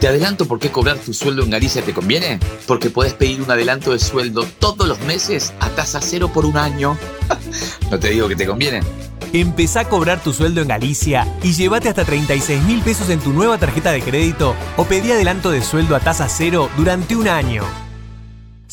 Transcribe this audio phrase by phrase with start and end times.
[0.00, 2.38] Te adelanto por qué cobrar tu sueldo en Galicia te conviene.
[2.66, 6.56] Porque puedes pedir un adelanto de sueldo todos los meses a tasa cero por un
[6.56, 6.98] año.
[7.90, 8.80] no te digo que te conviene.
[9.32, 13.32] Empezá a cobrar tu sueldo en Galicia y llévate hasta 36 mil pesos en tu
[13.32, 17.85] nueva tarjeta de crédito o pedí adelanto de sueldo a tasa cero durante un año.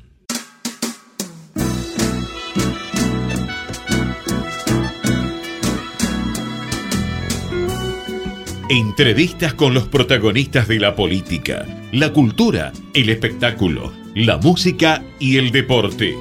[8.72, 15.50] Entrevistas con los protagonistas de la política, la cultura, el espectáculo, la música y el
[15.50, 16.16] deporte.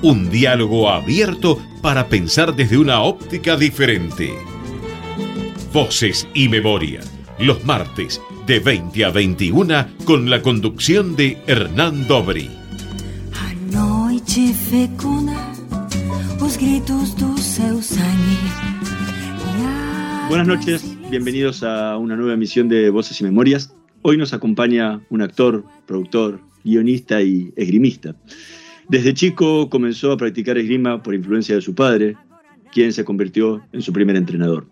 [0.00, 4.32] Un diálogo abierto para pensar desde una óptica diferente.
[5.74, 7.02] Voces y memoria,
[7.38, 12.50] los martes de 20 a 21 con la conducción de Hernán Dobri.
[20.28, 23.74] Buenas noches, bienvenidos a una nueva emisión de Voces y Memorias.
[24.02, 28.16] Hoy nos acompaña un actor, productor, guionista y esgrimista.
[28.88, 32.16] Desde chico comenzó a practicar esgrima por influencia de su padre,
[32.72, 34.66] quien se convirtió en su primer entrenador.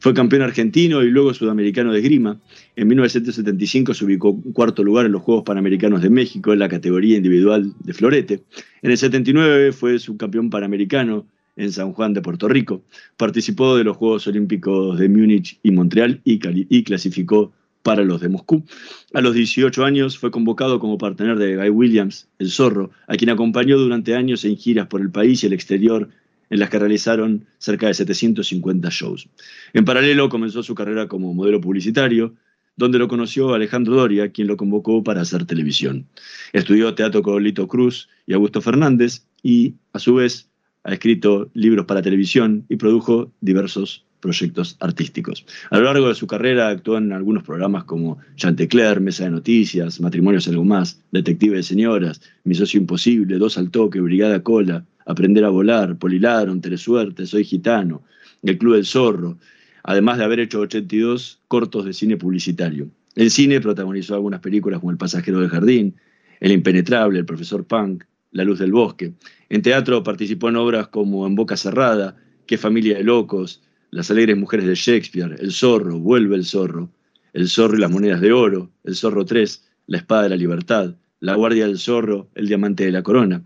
[0.00, 2.40] Fue campeón argentino y luego sudamericano de esgrima.
[2.74, 6.68] En 1975 se ubicó en cuarto lugar en los Juegos Panamericanos de México en la
[6.68, 8.42] categoría individual de florete.
[8.82, 11.26] En el 79 fue subcampeón panamericano
[11.56, 12.82] en San Juan de Puerto Rico.
[13.16, 16.38] Participó de los Juegos Olímpicos de Múnich y Montreal y,
[16.84, 17.52] clasificó
[17.82, 18.64] para los de Moscú.
[19.12, 23.30] A los 18 años fue convocado como partener de Guy Williams, el zorro, a quien
[23.30, 26.08] acompañó durante años en giras por el país y el exterior,
[26.50, 29.28] en las que realizaron cerca de 750 shows.
[29.72, 32.34] En paralelo comenzó su carrera como modelo publicitario,
[32.76, 36.06] donde lo conoció Alejandro Doria, quien lo convocó para hacer televisión.
[36.52, 40.51] Estudió teatro con Lito Cruz y Augusto Fernández y, a su vez,
[40.84, 45.44] ha escrito libros para televisión y produjo diversos proyectos artísticos.
[45.70, 50.00] A lo largo de su carrera actuó en algunos programas como Chantecler, Mesa de Noticias,
[50.00, 55.44] Matrimonios Algo Más, Detective de Señoras, Mi Socio Imposible, Dos al Toque, Brigada Cola, Aprender
[55.44, 58.02] a Volar, Polilaron, Telesuerte, Soy Gitano,
[58.42, 59.38] El Club del Zorro,
[59.82, 62.88] además de haber hecho 82 cortos de cine publicitario.
[63.16, 65.96] En cine protagonizó algunas películas como El Pasajero del Jardín,
[66.40, 69.14] El Impenetrable, El Profesor Punk, La Luz del Bosque.
[69.52, 74.38] En teatro participó en obras como En Boca Cerrada, Qué Familia de Locos, Las Alegres
[74.38, 76.88] Mujeres de Shakespeare, El Zorro, Vuelve el Zorro,
[77.34, 80.94] El Zorro y las Monedas de Oro, El Zorro 3, La Espada de la Libertad,
[81.20, 83.44] La Guardia del Zorro, El Diamante de la Corona.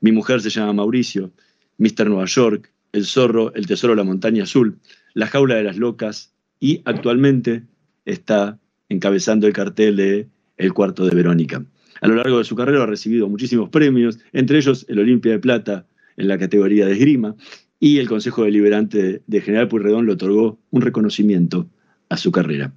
[0.00, 1.32] Mi mujer se llama Mauricio,
[1.78, 2.06] Mr.
[2.06, 4.78] Nueva York, El Zorro, El Tesoro de la Montaña Azul,
[5.12, 7.64] La Jaula de las Locas y actualmente
[8.04, 11.64] está encabezando el cartel de El Cuarto de Verónica.
[12.00, 15.38] A lo largo de su carrera ha recibido muchísimos premios, entre ellos el Olimpia de
[15.38, 15.86] Plata
[16.16, 17.36] en la categoría de esgrima,
[17.80, 21.68] y el Consejo Deliberante de General Puyredón le otorgó un reconocimiento
[22.08, 22.72] a su carrera.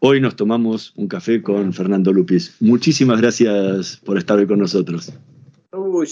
[0.00, 2.56] Hoy nos tomamos un café con Fernando Lupis.
[2.60, 5.12] Muchísimas gracias por estar hoy con nosotros.
[5.70, 6.08] Uy,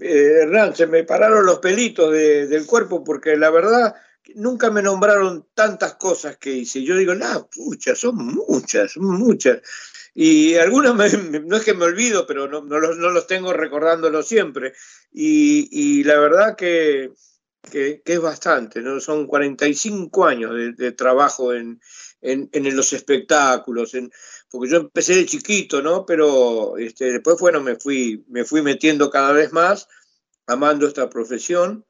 [0.00, 3.94] eh, Hernán, se me pararon los pelitos del cuerpo porque la verdad
[4.34, 6.82] nunca me nombraron tantas cosas que hice.
[6.82, 9.60] Yo digo, no, pucha, son muchas, muchas.
[10.14, 14.72] Y algunos no es que me olvido, pero no, los, tengo recordándolo siempre.
[15.12, 17.12] Y, la verdad que,
[17.72, 19.00] es bastante, ¿no?
[19.00, 21.80] Son 45 años de, trabajo en,
[22.20, 24.10] los espectáculos, en,
[24.50, 26.04] porque yo empecé de chiquito, ¿no?
[26.04, 29.88] Pero este, después, bueno, me fui, me fui metiendo cada vez más,
[30.46, 31.86] amando esta profesión.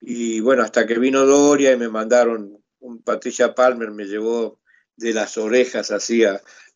[0.00, 4.60] Y bueno, hasta que vino Doria y me mandaron, un Patricia Palmer me llevó
[4.96, 6.22] de las orejas así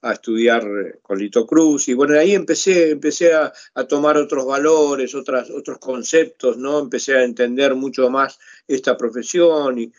[0.02, 3.52] a estudiar eh, con Lito Cruz y bueno, ahí empecé, empecé a,
[3.88, 6.78] tomar otros valores, otras, otros conceptos, ¿no?
[6.78, 9.92] Empecé a entender mucho más esta profesión y,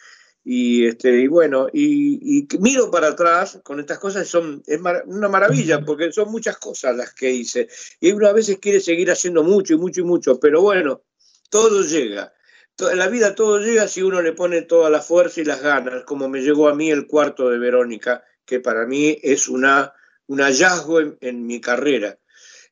[0.43, 5.81] y, este, y bueno, y, miro para atrás con estas cosas, son, es una maravilla,
[5.81, 7.67] porque son muchas cosas las que hice.
[7.99, 11.01] Y uno a veces quiere seguir haciendo mucho y mucho y mucho, pero bueno,
[11.49, 12.33] todo llega.
[12.79, 16.03] En la vida todo llega si uno le pone toda la fuerza y las ganas,
[16.05, 19.93] como me llegó a mí el cuarto de Verónica, que para mí es una,
[20.25, 22.17] un hallazgo en, mi carrera.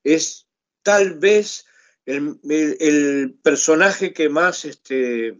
[0.03, 0.47] Es
[0.81, 1.65] tal vez
[2.07, 5.38] el, el personaje que más este,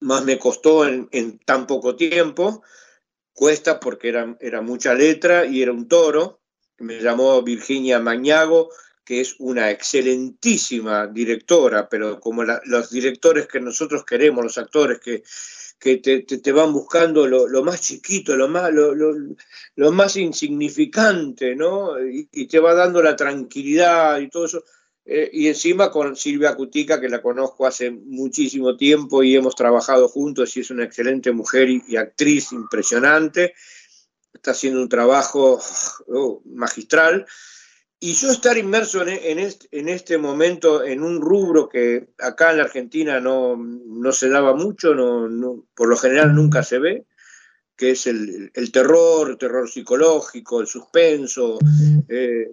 [0.00, 2.62] más me costó en, tan poco tiempo.
[3.32, 6.42] Cuesta porque era, era mucha letra y era un toro.
[6.78, 8.68] Me llamó Virginia Mañago,
[9.04, 15.22] que es una excelentísima directora, pero como los directores que nosotros queremos, los actores que,
[15.84, 22.02] que te, van buscando lo, más chiquito, lo más, lo, más insignificante, ¿no?
[22.02, 24.64] y, te va dando la tranquilidad y todo eso.
[25.04, 30.08] Eh, y encima con Silvia Cutica, que la conozco hace muchísimo tiempo y hemos trabajado
[30.08, 33.52] juntos y es una excelente mujer y, actriz impresionante.
[34.32, 35.60] Está haciendo un trabajo
[36.08, 37.26] oh, magistral.
[38.04, 39.38] Y yo estar inmerso en,
[39.88, 43.56] este, momento en un rubro que acá en la Argentina no,
[44.12, 47.06] se daba mucho, no, por lo general nunca se ve,
[47.74, 51.58] que es el, terror, el terror psicológico, el suspenso,
[52.10, 52.52] eh,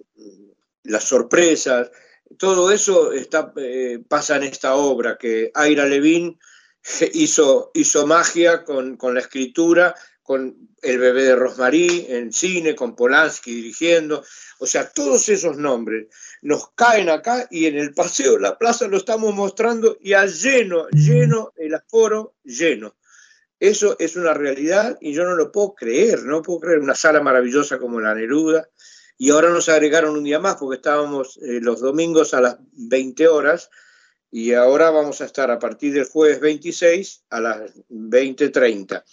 [0.84, 1.90] las sorpresas.
[2.38, 6.38] Todo eso está, eh, pasa en esta obra, que Aira Levin
[7.12, 13.54] hizo, hizo magia con, la escritura, con El bebé de Rosmarí en cine, con Polanski
[13.54, 14.24] dirigiendo.
[14.58, 16.08] O sea, todos esos nombres
[16.42, 20.88] nos caen acá y en el paseo la plaza lo estamos mostrando y a lleno,
[20.90, 22.96] lleno, el aforo lleno.
[23.58, 27.20] Eso es una realidad y yo no lo puedo creer, no puedo creer una sala
[27.20, 28.68] maravillosa como la Neruda,
[29.22, 33.28] y ahora nos agregaron un día más porque estábamos eh, los domingos a las 20
[33.28, 33.70] horas
[34.32, 39.04] y ahora vamos a estar a partir del jueves 26 a las 20.30,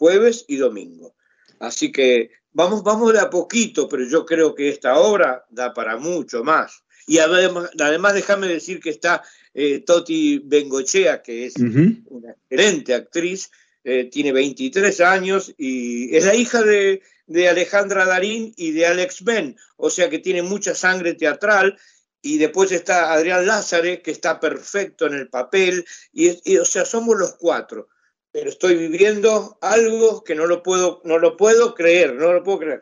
[0.00, 1.14] jueves y domingo.
[1.58, 5.98] Así que vamos, vamos de a poquito, pero yo creo que esta obra da para
[5.98, 6.84] mucho más.
[7.06, 13.50] Y además, además déjame decir que está eh, Toti Bengochea, que es una excelente actriz,
[13.84, 19.22] eh, tiene 23 años y es la hija de, de Alejandra Darín y de Alex
[19.22, 21.78] Ben, o sea que tiene mucha sangre teatral.
[22.22, 27.18] Y después está Adrián Lázare, que está perfecto en el papel, y, o sea, somos
[27.18, 27.88] los cuatro.
[28.32, 32.60] Pero estoy viviendo algo que no lo puedo, no lo puedo creer, no lo puedo
[32.60, 32.80] creer.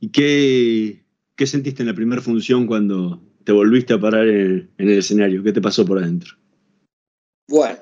[0.00, 1.04] ¿Y qué,
[1.36, 5.42] qué sentiste en la primera función cuando te volviste a parar en, el escenario?
[5.42, 6.34] ¿Qué te pasó por adentro?
[7.48, 7.78] Bueno,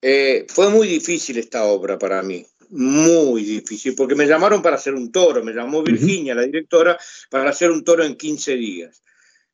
[0.00, 4.94] eh, fue muy difícil esta obra para mí muy difícil, porque me llamaron para hacer
[4.94, 6.98] un toro, me llamó Virginia, la directora,
[7.30, 9.02] para hacer un toro en 15 días.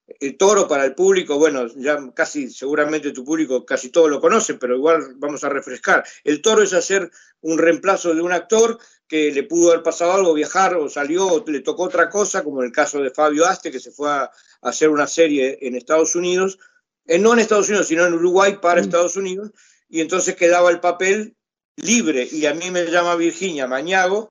[0.07, 4.55] El toro para el público, bueno, ya casi, seguramente tu público casi todo lo conoce,
[4.55, 6.05] pero igual vamos a refrescar.
[6.25, 7.11] El toro es hacer
[7.41, 8.79] un reemplazo de un actor
[9.09, 12.61] que le pudo haber pasado algo, viajar o salió o le tocó otra cosa, como
[12.61, 14.31] en el caso de Fabio Aste, que se fue a,
[14.63, 16.59] hacer una serie en Estados Unidos,
[17.07, 18.85] eh, no en Estados Unidos, sino en Uruguay para mm.
[18.85, 19.51] Estados Unidos,
[19.89, 21.37] y entonces quedaba el papel
[21.77, 24.31] libre y a mí me llama Virginia Mañago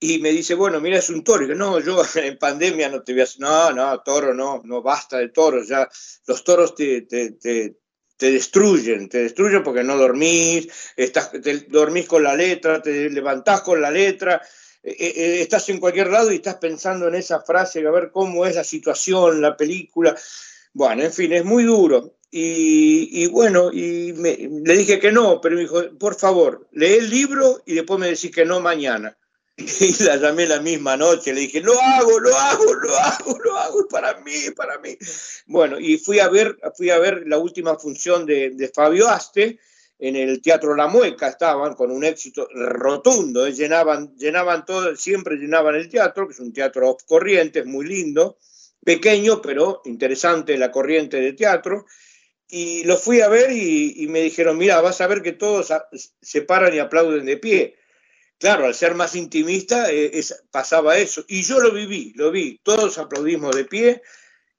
[0.00, 1.44] y me dice, bueno, mira, es un toro.
[1.44, 5.18] Y no, yo en pandemia no te voy a no, no, toro, no, no basta
[5.18, 5.88] de toros, ya
[6.26, 7.74] los toros te, te, te,
[8.18, 13.80] destruyen, te destruyen porque no dormís, estás, te dormís con la letra, te levantás con
[13.80, 14.42] la letra,
[14.82, 18.10] eh, eh, eh, estás en cualquier lado y estás pensando en esa frase, a ver
[18.12, 20.16] cómo es la situación, la película.
[20.72, 22.14] Bueno, en fin, es muy duro.
[22.30, 27.62] Y, bueno, y le dije que no, pero me dijo, por favor, lee el libro
[27.64, 29.16] y después me decís que no mañana.
[29.80, 33.56] Y la llamé la misma noche, le dije, lo hago, lo hago, lo hago, lo
[33.56, 34.96] hago, para mí, para mí.
[35.46, 39.58] Bueno, y fui a ver, fui a ver la última función de, Fabio Aste
[39.98, 43.52] en el Teatro La Mueca, estaban con un éxito rotundo, ¿eh?
[43.52, 48.38] llenaban, llenaban todo, siempre llenaban el teatro, que es un teatro corriente, es muy lindo,
[48.84, 51.84] pequeño, pero interesante la corriente de teatro,
[52.46, 55.72] y lo fui a ver y, me dijeron, mira, vas a ver que todos
[56.22, 57.77] se paran y aplauden de pie.
[58.38, 61.24] Claro, al ser más intimista eh, pasaba eso.
[61.26, 64.02] Y yo lo viví, lo vi, todos aplaudimos de pie.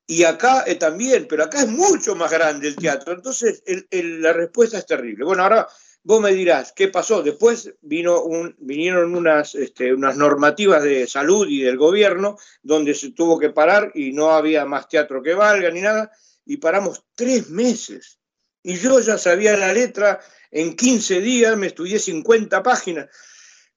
[0.05, 3.13] Y acá eh, también, pero acá es mucho más grande el teatro.
[3.13, 5.24] Entonces la respuesta es terrible.
[5.24, 5.67] Bueno, ahora
[6.03, 7.21] vos me dirás, ¿qué pasó?
[7.21, 8.24] Después vino
[8.57, 13.91] vinieron unas, este, unas normativas de salud y del gobierno donde se tuvo que parar
[13.93, 16.12] y no había más teatro que valga ni nada
[16.45, 18.19] y paramos tres meses.
[18.63, 20.19] Y yo ya sabía la letra,
[20.51, 23.07] en 15 días me estudié 50 páginas.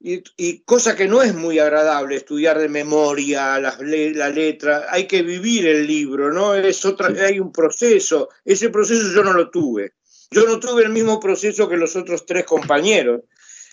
[0.05, 5.23] Y, cosa que no es muy agradable estudiar de memoria la, la, letra, hay que
[5.23, 6.55] vivir el libro, ¿no?
[6.57, 9.95] Es otra, hay un proceso, ese proceso yo no lo tuve.
[10.33, 13.21] Yo no tuve el mismo proceso que los otros tres compañeros.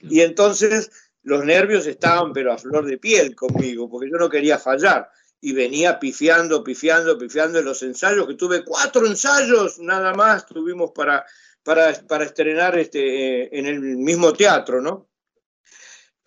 [0.04, 0.92] Y entonces
[1.24, 5.10] los nervios estaban pero a flor de piel conmigo, porque yo no quería fallar.
[5.42, 10.92] Y venía pifiando, pifiando, pifiando en los ensayos, que tuve cuatro ensayos nada más, tuvimos
[10.94, 11.26] para,
[11.64, 15.09] para, para estrenar este, eh, en el mismo teatro, ¿no?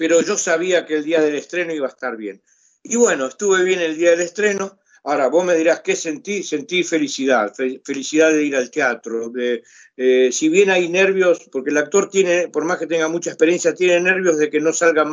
[0.03, 2.43] Pero yo sabía que el día del estreno iba a estar bien.
[2.83, 6.45] Y bueno, estuve bien el día del estreno, Ahora, vos me dirás, ¿qué sentí?
[6.45, 7.53] Sentí felicidad,
[7.85, 9.31] felicidad de ir al teatro.
[9.31, 9.65] De,
[9.97, 13.75] eh, si bien hay nervios, porque el actor tiene, por más que tenga mucha experiencia,
[13.75, 15.09] tiene nervios de que no salgan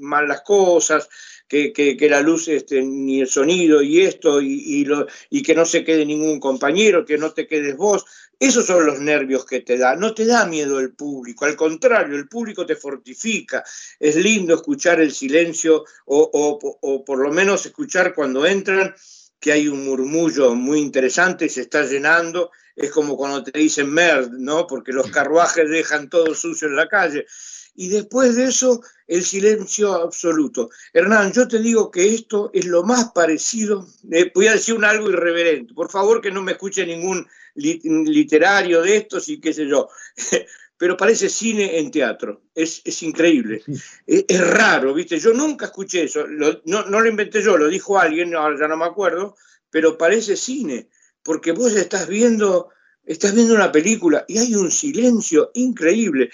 [0.00, 1.08] mal las cosas,
[1.48, 5.54] que, que, la luz, este, ni el sonido y esto, y, y, lo, y que
[5.54, 8.04] no se quede ningún compañero, que no te quedes vos.
[8.38, 9.96] Esos son los nervios que te da.
[9.96, 13.64] No te da miedo el público, al contrario, el público te fortifica.
[13.98, 18.94] Es lindo escuchar el silencio o, por lo menos escuchar cuando entran
[19.40, 22.50] que hay un murmullo muy interesante, se está llenando.
[22.74, 24.66] Es como cuando te dicen merd, ¿no?
[24.66, 27.26] Porque los carruajes dejan todo sucio en la calle.
[27.74, 30.70] Y después de eso, el silencio absoluto.
[30.92, 34.84] Hernán, yo te digo que esto es lo más parecido, eh, voy a decir un
[34.84, 39.66] algo irreverente, por favor que no me escuche ningún literario de estos y qué sé
[39.66, 39.88] yo,
[40.76, 43.62] pero parece cine en teatro, es, increíble,
[44.06, 45.18] es, raro, ¿viste?
[45.18, 48.84] Yo nunca escuché eso, no, lo inventé yo, lo dijo alguien, ahora ya no me
[48.84, 49.36] acuerdo,
[49.70, 50.88] pero parece cine,
[51.22, 52.68] porque vos estás viendo,
[53.06, 56.30] estás viendo una película y hay un silencio increíble,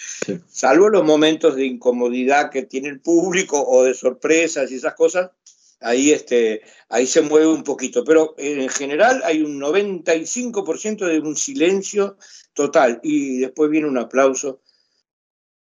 [0.48, 5.30] salvo los momentos de incomodidad que tiene el público o de sorpresas y esas cosas,
[5.80, 11.36] ahí, este, ahí se mueve un poquito, pero en general hay un 95% de un
[11.36, 12.16] silencio
[12.54, 14.62] total y después viene un aplauso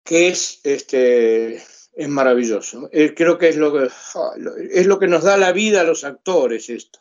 [0.04, 2.90] que es, este, es maravilloso.
[2.92, 4.32] Eh, creo que es lo que, ah,
[4.72, 7.00] es lo que nos da la vida a los actores esto.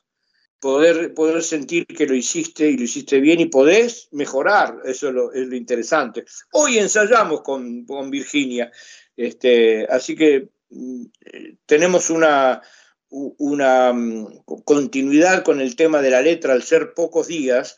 [0.58, 5.14] Poder, poder sentir que lo hiciste y lo hiciste bien y podés mejorar, eso es
[5.14, 6.24] lo, es lo interesante.
[6.52, 8.72] Hoy ensayamos con, con Virginia,
[9.16, 12.62] este, así que mm, eh, tenemos una,
[13.10, 16.52] una mm, continuidad con el tema de la letra.
[16.52, 17.76] Al ser pocos días,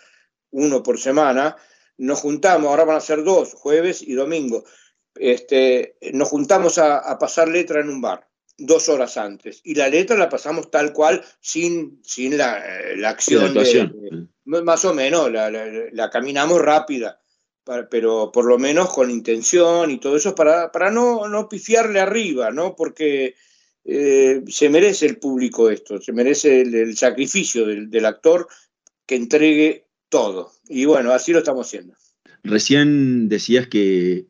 [0.50, 1.56] uno por semana,
[1.96, 4.64] nos juntamos, ahora van a ser dos, jueves y domingo,
[5.14, 8.27] este, nos juntamos a, pasar letra en un bar,
[8.58, 12.60] dos horas antes, y la letra la pasamos tal cual, sin, sin la,
[13.06, 13.54] acción.
[14.44, 17.20] más o menos, la, caminamos rápida,
[17.90, 22.50] pero por lo menos con intención y todo eso, para, para no, no pifiarle arriba,
[22.50, 22.74] ¿no?
[22.74, 23.34] Porque
[23.90, 28.46] eh, se merece el público esto, se merece el, sacrificio del, actor
[29.06, 30.52] que entregue todo.
[30.68, 31.94] Y bueno, así lo estamos haciendo.
[32.42, 34.26] Recién decías que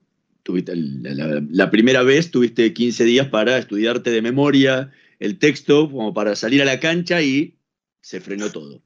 [0.49, 6.37] tuviste la, primera vez tuviste 15 días para estudiarte de memoria el texto, como para
[6.37, 7.59] salir a la cancha y
[8.01, 8.81] se frenó todo.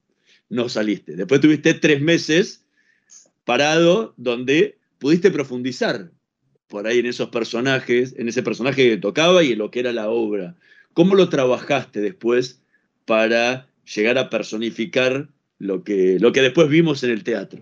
[0.49, 1.15] No saliste.
[1.15, 2.65] Después tuviste tres meses
[3.45, 6.11] parado donde pudiste profundizar
[6.67, 9.93] por ahí en esos personajes, en ese personaje que tocaba y en lo que era
[9.93, 10.57] la obra.
[10.91, 12.61] ¿Cómo lo trabajaste después
[13.05, 15.29] para llegar a personificar
[15.59, 17.61] lo que, lo que después vimos en el teatro?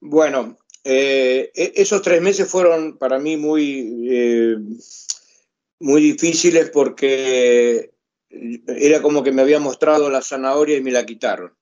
[0.00, 4.56] Bueno, eh, e-, esos tres meses fueron para mí muy, eh,
[5.80, 7.90] muy difíciles porque
[8.66, 11.52] era como que me había mostrado la zanahoria y me la quitaron.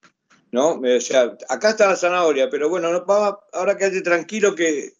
[0.52, 0.80] ¿no?
[0.80, 4.94] O sea, acá está la zanahoria, pero bueno, no, ahora quédate tranquilo que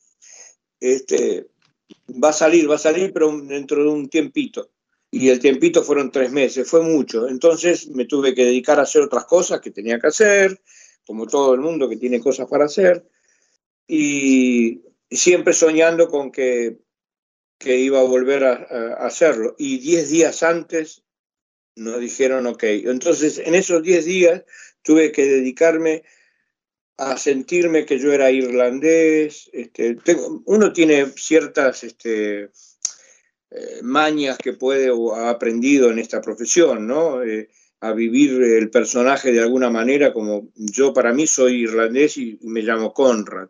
[0.79, 1.49] este,
[2.23, 4.71] va a salir, va a salir, pero dentro de un tiempito.
[5.11, 7.29] Y el tiempito fueron tres meses, fue mucho.
[7.29, 10.61] Entonces me tuve que dedicar a hacer otras cosas que tenía que hacer,
[11.05, 13.05] como todo el mundo que tiene cosas para hacer,
[13.93, 16.79] y siempre soñando con que,
[17.59, 19.57] que iba a volver a, hacerlo.
[19.59, 21.03] Y diez días antes
[21.75, 22.63] nos dijeron ok.
[22.63, 24.45] Entonces en esos diez días
[24.83, 26.05] tuve que dedicarme
[26.99, 29.51] a sentirme que yo era irlandés.
[29.53, 29.97] Este,
[30.45, 32.51] uno tiene ciertas este,
[33.51, 37.25] eh, mañas que puede o ha aprendido en esta profesión, ¿no?
[37.25, 37.49] Eh,
[37.81, 42.63] a vivir el personaje de alguna manera, como yo para mí soy irlandés y, me
[42.63, 43.49] llamo Conrad.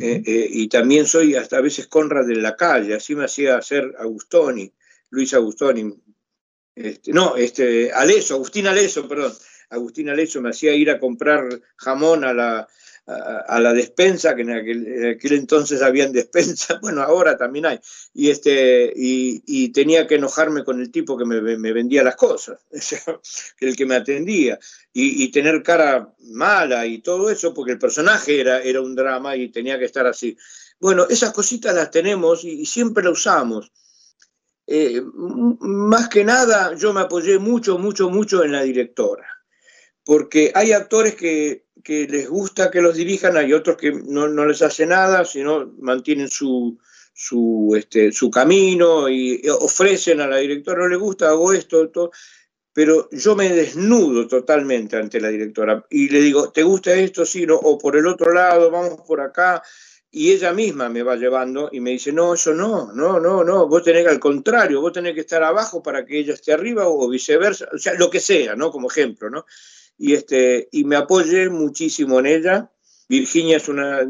[0.00, 3.94] Eh, y también soy hasta a veces Conrad de la calle, así me hacía hacer
[3.98, 4.72] Agustoni,
[5.10, 5.94] Luis Agustoni.
[6.74, 9.32] Este, no, este, Aleso, Agustín Aleso, perdón.
[9.70, 12.68] Agustín Aleso me hacía ir a comprar jamón a la,
[13.06, 17.80] a, la despensa, que en aquel, entonces habían despensa, bueno, ahora también hay,
[18.14, 22.60] y, este, y, tenía que enojarme con el tipo que me, vendía las cosas,
[23.60, 24.58] el que me atendía,
[24.92, 29.50] y, tener cara mala y todo eso, porque el personaje era, era un drama y
[29.50, 30.36] tenía que estar así.
[30.78, 33.72] Bueno, esas cositas las tenemos y, siempre las usamos.
[34.66, 35.02] eh,
[35.60, 39.26] más que nada yo me apoyé mucho, mucho, mucho en la directora,
[40.04, 44.86] porque hay actores que, les gusta que los dirijan, hay otros que no, les hace
[44.86, 46.78] nada, sino mantienen su,
[47.12, 52.10] su, este, su camino y ofrecen a la directora, no le gusta, hago esto, esto,
[52.72, 57.26] pero yo me desnudo totalmente ante la directora y le digo, ¿te gusta esto?
[57.26, 59.62] Sí, no, o por el otro lado, vamos por acá,
[60.14, 63.66] y ella misma me va llevando y me dice, no, eso no, no, no, no,
[63.66, 66.86] vos tenés que al contrario, vos tenés que estar abajo para que ella esté arriba
[66.86, 68.70] o viceversa, o sea, lo que sea, ¿no?
[68.70, 69.46] Como ejemplo, ¿no?
[69.98, 72.70] Y, este, y me apoyé muchísimo en ella.
[73.08, 74.04] Virginia es una,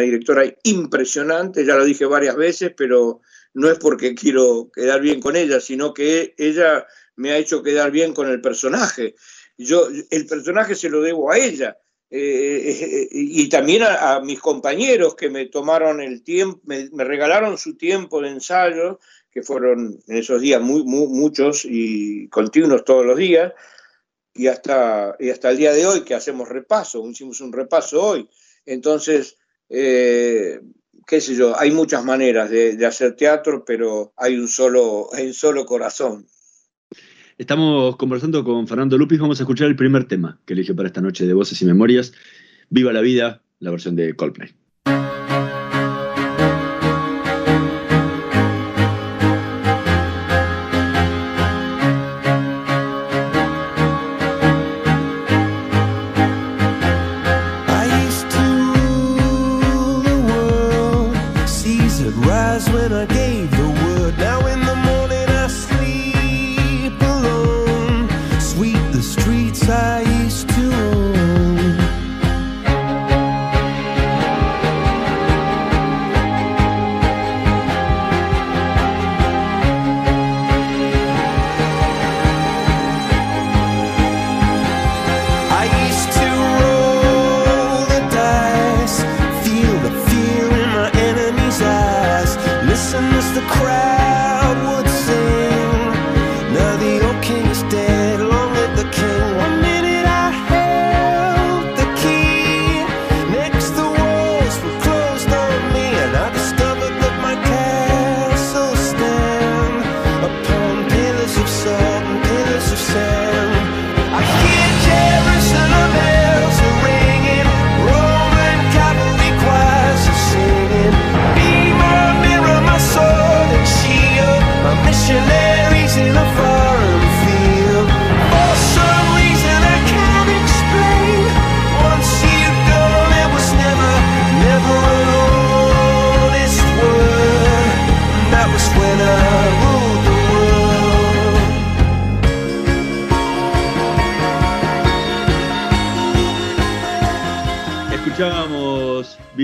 [0.00, 3.20] directora impresionante, ya lo dije varias veces, pero
[3.52, 6.86] no es porque quiero quedar bien con ella, sino que ella
[7.16, 9.16] me ha hecho quedar bien con el personaje.
[9.58, 11.76] Yo, el personaje se lo debo a ella
[12.16, 17.76] eh, eh, y también a, mis compañeros que me tomaron el tiempo, me, regalaron su
[17.76, 19.00] tiempo de ensayo,
[19.32, 23.52] que fueron en esos días muy, muchos y continuos todos los días,
[24.34, 28.28] y hasta, y hasta el día de hoy que hacemos repaso, hicimos un repaso hoy.
[28.66, 29.36] Entonces,
[29.68, 30.60] eh,
[31.06, 36.26] qué sé yo, hay muchas maneras de, hacer teatro, pero hay un solo, solo corazón.
[37.38, 41.00] Estamos conversando con Fernando Lupis, vamos a escuchar el primer tema que eligió para esta
[41.00, 42.12] noche de Voces y Memorias,
[42.70, 44.54] Viva la Vida, la versión de Coldplay.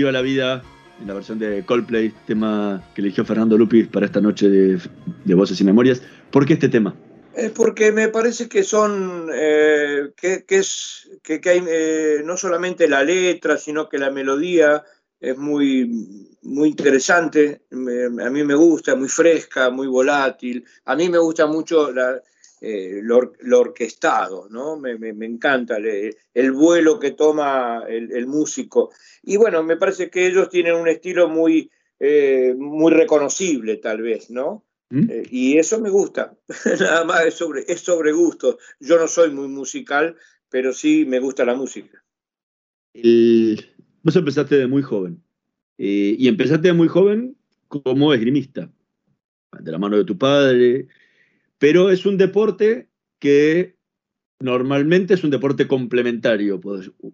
[0.01, 0.63] Viva la Vida,
[0.99, 5.61] en la versión de Coldplay, tema que eligió Fernando Lupis para esta noche de, Voces
[5.61, 6.01] y Memorias.
[6.31, 6.95] ¿Por qué este tema?
[7.35, 13.03] Es porque me parece que son, eh, que, es, que, hay eh, no solamente la
[13.03, 14.83] letra, sino que la melodía
[15.19, 15.87] es muy,
[16.41, 21.91] muy interesante, a mí me gusta, muy fresca, muy volátil, a mí me gusta mucho
[21.91, 22.19] la,
[22.63, 24.77] eh, lo, orquestado, ¿no?
[24.77, 24.91] Me,
[25.25, 28.91] encanta el, vuelo que toma el, músico.
[29.23, 34.29] Y bueno, me parece que ellos tienen un estilo muy, eh, muy reconocible, tal vez,
[34.29, 34.63] ¿no?
[34.91, 35.09] ¿Mm?
[35.09, 36.37] Eh, y eso me gusta,
[36.79, 38.59] nada más es sobre, es sobre gusto.
[38.79, 40.15] Yo no soy muy musical,
[40.47, 42.03] pero sí me gusta la música.
[42.93, 45.23] vos empezaste de muy joven,
[45.79, 47.35] y empezaste de muy joven
[47.67, 48.71] como esgrimista,
[49.59, 50.87] de la mano de tu padre,
[51.61, 53.77] pero es un deporte que
[54.39, 56.59] normalmente es un deporte complementario,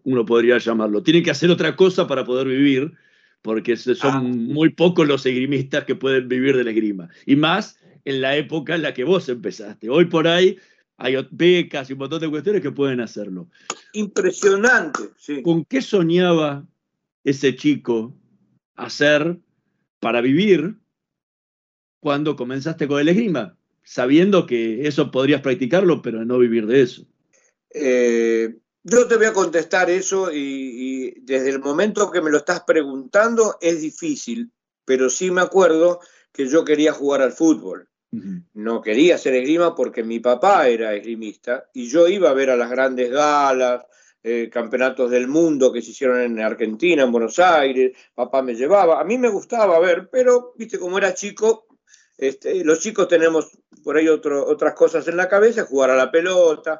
[0.03, 1.03] uno podría llamarlo.
[1.03, 2.93] Tiene que hacer otra cosa para poder vivir,
[3.41, 4.21] porque son ah.
[4.21, 7.09] muy pocos los esgrimistas que pueden vivir de la esgrima.
[7.25, 9.89] Y más en la época en la que vos empezaste.
[9.89, 10.57] Hoy por ahí
[10.95, 13.49] hay becas y un montón de cuestiones que pueden hacerlo.
[13.91, 15.41] Impresionante, sí.
[15.41, 16.65] ¿Con qué soñaba
[17.25, 18.15] ese chico
[18.77, 19.41] hacer
[19.99, 20.77] para vivir
[21.99, 23.56] cuando comenzaste con el esgrima?
[23.87, 27.05] Sabiendo que eso podrías practicarlo, pero no vivir de eso?
[27.73, 32.63] Eh, yo te voy a contestar eso y, desde el momento que me lo estás
[32.67, 34.51] preguntando es difícil,
[34.83, 36.01] pero sí me acuerdo
[36.33, 37.87] que yo quería jugar al fútbol.
[38.53, 42.55] No quería ser esgrima porque mi papá era esgrimista y yo iba a ver a
[42.55, 43.85] las grandes galas,
[44.23, 48.99] eh, campeonatos del mundo que se hicieron en Argentina, en Buenos Aires, papá me llevaba,
[48.99, 51.67] a mí me gustaba ver, pero, viste, como era chico,
[52.17, 53.51] Este, los chicos tenemos
[53.87, 56.77] por ahí otras cosas en la cabeza, jugar a la pelota,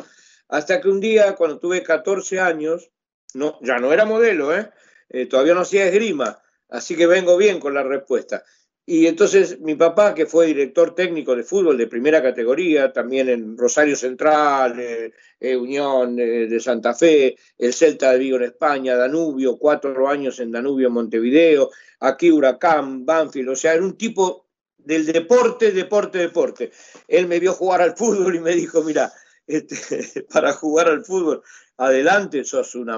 [0.49, 2.91] hasta que un día, cuando tuve 14 años,
[3.33, 4.69] no, ya no era modelo, ¿eh?
[5.07, 8.43] Eh, todavía no hacía esgrima, así que vengo bien con la respuesta.
[8.85, 13.57] Y entonces mi papá, que fue director técnico de fútbol de primera categoría, también en
[13.57, 20.09] Rosario Central, eh, Unión de Santa Fe, el Celta de Vigo en España, Danubio, cuatro
[20.09, 21.69] años en Danubio, Montevideo,
[22.01, 24.46] aquí Huracán, Banfield, o sea, era un tipo
[24.87, 26.71] del deporte, deporte, deporte.
[27.09, 29.11] Él me vio jugar al fútbol y me dijo, mira,
[29.45, 31.43] este, para jugar al fútbol,
[31.75, 32.97] adelante sos una,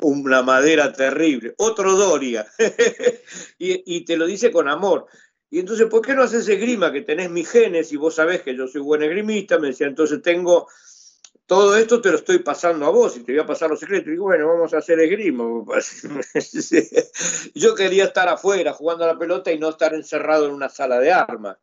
[0.00, 2.46] una madera terrible, otro Doria,
[3.58, 5.06] y, te lo dice con amor.
[5.50, 6.90] Y entonces, ¿por qué no haces esgrima?
[6.90, 9.58] Que tenés mis genes y vos sabés que yo soy buen esgrimista.
[9.58, 10.66] Me decía, entonces tengo
[11.52, 14.10] todo esto, te lo estoy pasando a vos y te voy a pasar los secretos.
[14.10, 15.44] Y bueno, vamos a hacer esgrima.
[17.54, 20.98] yo quería estar afuera jugando a la pelota y no estar encerrado en una sala
[20.98, 21.58] de armas.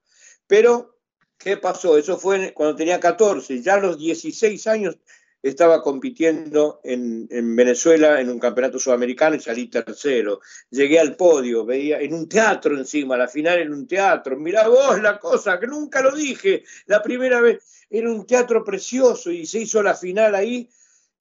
[0.45, 0.95] Pero
[1.39, 1.97] ¿Qué pasó?
[1.97, 3.63] Eso fue cuando tenía 14.
[3.63, 4.99] Ya a los 16 años
[5.41, 10.41] estaba compitiendo en, Venezuela en un campeonato sudamericano y salí tercero.
[10.69, 14.37] Llegué al podio, veía en un teatro encima, la final en un teatro.
[14.37, 16.63] Mirá vos la cosa, que nunca lo dije.
[16.87, 20.69] La primera vez era un teatro precioso y se hizo la final ahí.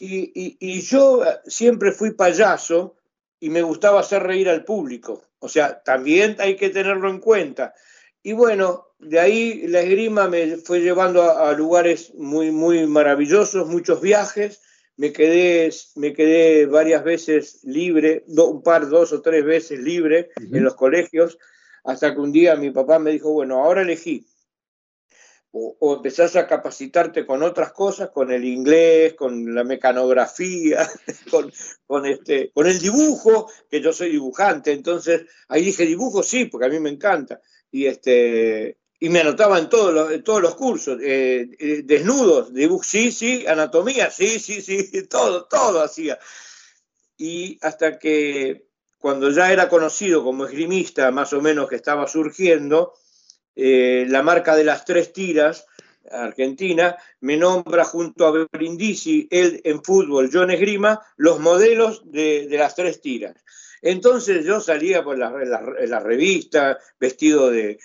[0.00, 2.96] y yo siempre fui payaso
[3.40, 5.22] y me gustaba hacer reír al público.
[5.40, 7.74] O sea, también hay que tenerlo en cuenta.
[8.22, 14.00] Y bueno, de ahí la esgrima me fue llevando a, lugares muy, muy maravillosos, muchos
[14.00, 14.61] viajes.
[14.96, 20.64] Me quedé, me quedé varias veces libre, un par, dos o tres veces libre en
[20.64, 21.38] los colegios,
[21.85, 24.26] hasta que un día mi papá me dijo, bueno, ahora elegí.
[25.81, 30.88] O, empezás a capacitarte con otras cosas, con el inglés, con la mecanografía,
[31.87, 34.73] con, este, con el dibujo, que yo soy dibujante.
[34.73, 37.40] Entonces, ahí dije dibujo, sí, porque a mí me encanta
[37.71, 42.83] y este y me anotaba en todos los, todos los cursos, eh, eh, desnudos, dibujo,
[42.83, 46.18] sí, sí, anatomía, sí, sí, sí, todo, todo hacía.
[47.16, 48.68] Y hasta que
[48.99, 52.94] cuando ya era conocido como esgrimista, más o menos que estaba surgiendo,
[53.61, 55.66] eh, la marca de las tres tiras,
[56.12, 62.47] Argentina, me nombra junto a Brindisi, él en fútbol, yo en esgrima, los modelos de,
[62.53, 63.35] las tres tiras.
[63.83, 67.81] Entonces yo salía por la, la, revista, vestido de,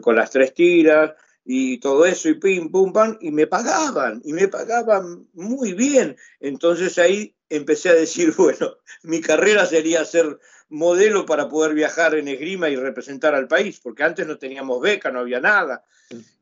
[0.00, 1.12] con las tres tiras
[1.44, 6.16] y todo eso, y pim, pum, pam, y me pagaban, y me pagaban muy bien.
[6.40, 10.40] Entonces ahí empecé a decir, bueno, mi carrera sería ser
[10.72, 15.10] modelo para poder viajar en esgrima y representar al país, porque antes no teníamos beca,
[15.10, 15.84] no había nada.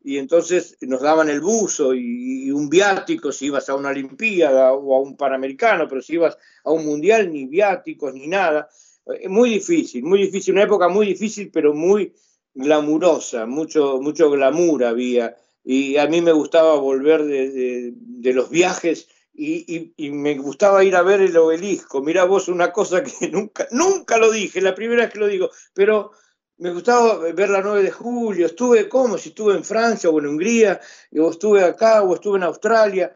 [0.02, 4.96] Y entonces nos daban el buzo y, un viático si ibas a una Olimpiada o
[4.96, 8.68] a un Panamericano, pero si ibas a un Mundial, ni viáticos ni nada.
[9.06, 12.12] Eh, muy difícil, muy difícil, una época muy difícil, pero muy
[12.54, 15.36] glamurosa, mucho, mucho glamour había.
[15.64, 19.08] Y a mí me gustaba volver de, de los viajes
[19.40, 22.03] y, me gustaba ir a ver el obelisco.
[22.03, 25.50] Mirá vos una cosa que nunca, nunca lo dije, la primera vez que lo digo,
[25.72, 26.12] pero
[26.59, 28.46] me gustaba ver la 9 de julio.
[28.46, 30.81] Estuve como si estuve en Francia o en Hungría,
[31.18, 33.14] o estuve acá o estuve en Australia.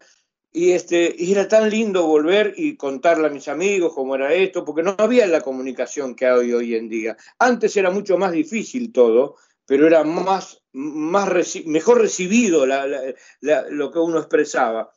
[0.51, 4.63] Y, este, y era tan lindo volver y contarle a mis amigos cómo era esto,
[4.63, 7.17] porque no había la comunicación que hay hoy en día.
[7.37, 9.35] Antes era mucho más difícil todo,
[9.65, 11.29] pero era más, más
[11.65, 14.91] mejor recibido lo que uno expresaba.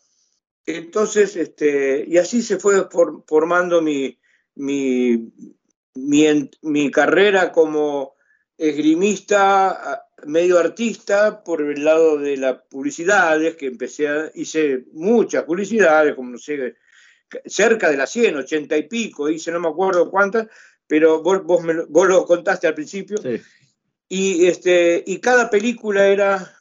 [0.71, 2.89] Entonces, este, y así se fue
[3.27, 4.19] formando mi,
[4.57, 5.33] mi,
[5.95, 8.17] mi, carrera como
[8.59, 16.15] esgrimista, medio artista, por el lado de las publicidades, que empecé a, hice muchas publicidades,
[16.15, 16.75] como no sé,
[17.47, 20.49] cerca de las 100, 80 y pico, hice no me acuerdo cuántas,
[20.87, 23.17] pero vos, vos, vos lo contaste al principio.
[24.07, 26.58] Y, este, y cada película era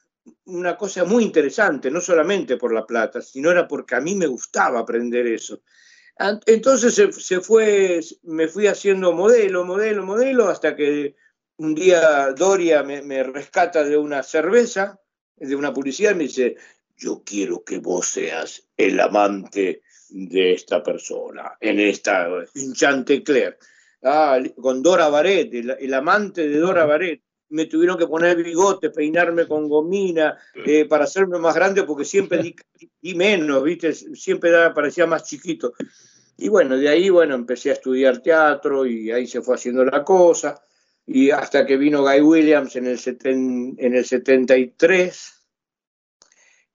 [0.48, 4.28] una cosa muy interesante, no solamente por la plata, sino era porque a mí me
[4.28, 5.62] gustaba aprender eso.
[6.46, 11.16] Entonces se, fue, me fui haciendo modelo, modelo, modelo, hasta que
[11.58, 15.00] un día Doria me, rescata de una cerveza,
[15.36, 16.56] de una publicidad, y me dice,
[16.96, 23.58] yo quiero que vos seas el amante de esta persona, en esta hinchante Claire.
[24.02, 29.48] Ah, con Dora Baret, el, amante de Dora Baret me tuvieron que poner bigote, peinarme
[29.48, 32.42] con gomina, eh, para hacerme más grande, porque siempre
[33.02, 33.94] di, menos, ¿viste?
[33.94, 35.74] Siempre parecía más chiquito.
[36.38, 40.04] Y bueno, de ahí, bueno, empecé a estudiar teatro y ahí se fue haciendo la
[40.04, 40.62] cosa.
[41.06, 45.34] Y hasta que vino Guy Williams en el, en el 73,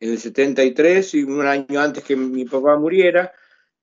[0.00, 3.32] en el 73, y un año antes que mi papá muriera,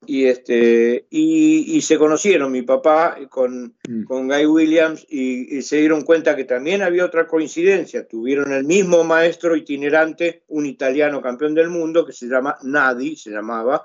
[0.05, 4.03] y, este, y, se conocieron mi papá con, mm.
[4.03, 8.07] con Guy Williams y, se dieron cuenta que también había otra coincidencia.
[8.07, 13.29] Tuvieron el mismo maestro itinerante, un italiano campeón del mundo que se llama Nadi, se
[13.29, 13.83] llamaba,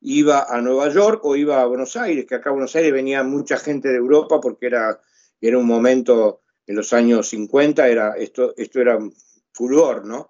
[0.00, 3.22] iba a Nueva York o iba a Buenos Aires, que acá a Buenos Aires venía
[3.22, 4.98] mucha gente de Europa porque era,
[5.40, 8.98] era un momento en los años 50, era, esto, esto era
[9.52, 10.29] furor, ¿no?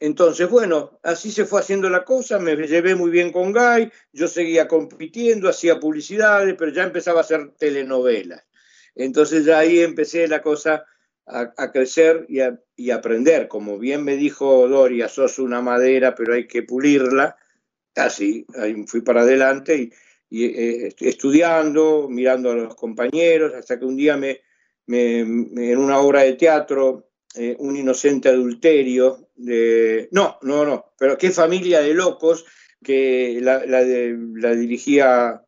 [0.00, 4.28] Entonces, bueno, así se fue haciendo la cosa, me llevé muy bien con Guy, yo
[4.28, 8.42] seguía compitiendo, hacía publicidades, pero ya empezaba a hacer telenovelas.
[8.94, 10.86] Entonces ya ahí empecé la cosa
[11.26, 13.46] a, crecer y a, aprender.
[13.46, 17.36] Como bien me dijo Doria, sos una madera, pero hay que pulirla.
[17.94, 19.90] Así, ahí fui para adelante
[20.30, 24.40] y, eh, estudiando, mirando a los compañeros, hasta que un día me,
[24.86, 29.28] en una obra de teatro eh, un inocente adulterio.
[29.36, 30.08] De...
[30.12, 32.44] No, no, no, pero qué familia de locos
[32.82, 35.42] que la, la, dirigía...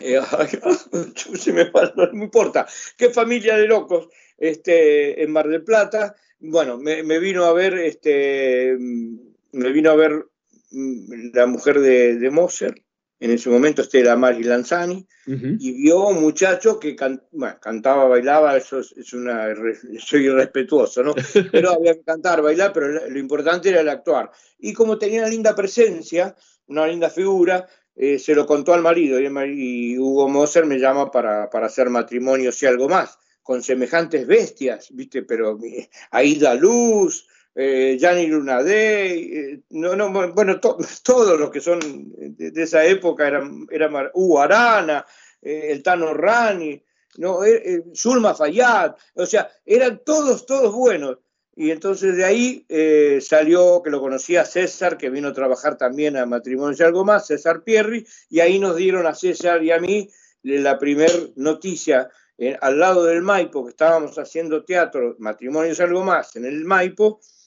[0.00, 0.20] Eh,
[1.96, 2.66] no me importa.
[2.96, 6.14] Qué familia de locos este, en Mar del Plata.
[6.40, 10.26] Bueno, me, vino a ver, este, me vino a ver
[10.70, 12.84] mm, la mujer de, de Moser,
[13.20, 19.12] en ese momento Estela Mari Lanzani, y vio un muchacho que cantaba, bailaba, eso es,
[19.12, 19.48] una,
[19.98, 21.14] soy irrespetuoso, ¿no?
[21.52, 24.30] Pero había que cantar, bailar, pero lo importante era el actuar.
[24.58, 26.34] Y como tenía una linda presencia,
[26.66, 31.50] una linda figura, eh, se lo contó al marido, y, Hugo Moser me llama para,
[31.50, 35.22] para hacer matrimonio y algo más, con semejantes bestias, ¿viste?
[35.24, 40.60] Pero eh, Aida Luz, eh, Gianni Lunadei, eh, no, no, bueno,
[41.02, 41.80] todos los que son
[42.16, 45.04] de, esa época eran, eran Hugo Arana,
[45.42, 46.80] eh, el Tano Rani,
[47.16, 51.18] no, eh, Zulma Fayad, o sea, eran todos, todos buenos.
[51.56, 52.64] Y entonces de ahí
[53.20, 57.26] salió, que lo conocía César, que vino a trabajar también a Matrimonio y algo más,
[57.26, 60.08] César Pierri, y ahí nos dieron a César y a mí
[60.44, 62.08] la primer noticia
[62.60, 67.18] al lado del Maipo, que estábamos haciendo teatro, Matrimonio y algo más, en el Maipo,
[67.18, 67.37] eh,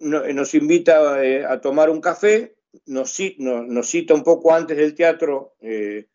[0.00, 6.06] nos invita eh, a tomar un café, nos, cita un poco antes del teatro eh,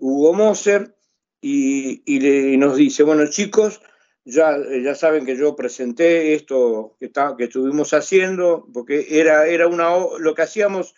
[0.00, 0.94] Hugo Moser
[1.40, 3.80] y, nos dice, bueno chicos,
[4.24, 9.90] ya, ya saben que yo presenté esto que, que estuvimos haciendo, porque era, era una,
[10.18, 10.94] lo que hacíamos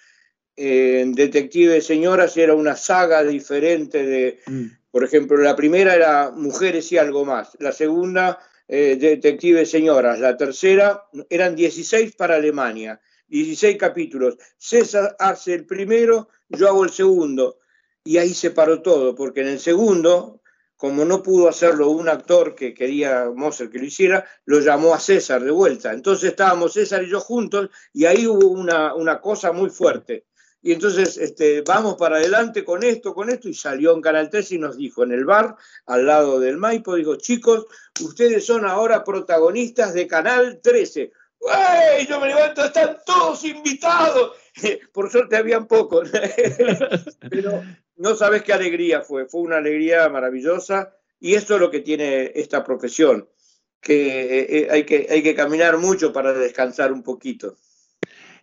[0.56, 4.66] en Detective de Señoras era una saga diferente de, mm.
[4.90, 10.20] por ejemplo, la primera era Mujeres y algo más, la segunda eh, detectives señoras.
[10.20, 14.36] La tercera eran 16 para Alemania, 16 capítulos.
[14.58, 17.58] César hace el primero, yo hago el segundo.
[18.04, 20.42] Y ahí se paró todo, porque en el segundo,
[20.76, 25.00] como no pudo hacerlo un actor que quería Moser que lo hiciera, lo llamó a
[25.00, 25.92] César de vuelta.
[25.92, 30.27] Entonces estábamos César y yo juntos y ahí hubo una, una cosa muy fuerte.
[30.68, 34.52] Y entonces este, vamos para adelante con esto, con esto, y salió en Canal 3
[34.52, 37.64] y nos dijo en el bar, al lado del Maipo, dijo, chicos,
[38.02, 41.00] ustedes son ahora protagonistas de Canal 13.
[41.00, 42.06] ¡Ey!
[42.06, 44.32] Yo me levanto, están todos invitados.
[44.92, 46.10] Por suerte habían pocos,
[47.30, 47.62] pero
[47.96, 52.30] no sabes qué alegría fue, fue una alegría maravillosa y esto es lo que tiene
[52.34, 53.26] esta profesión,
[53.88, 57.56] eh, eh, que hay que caminar mucho para descansar un poquito.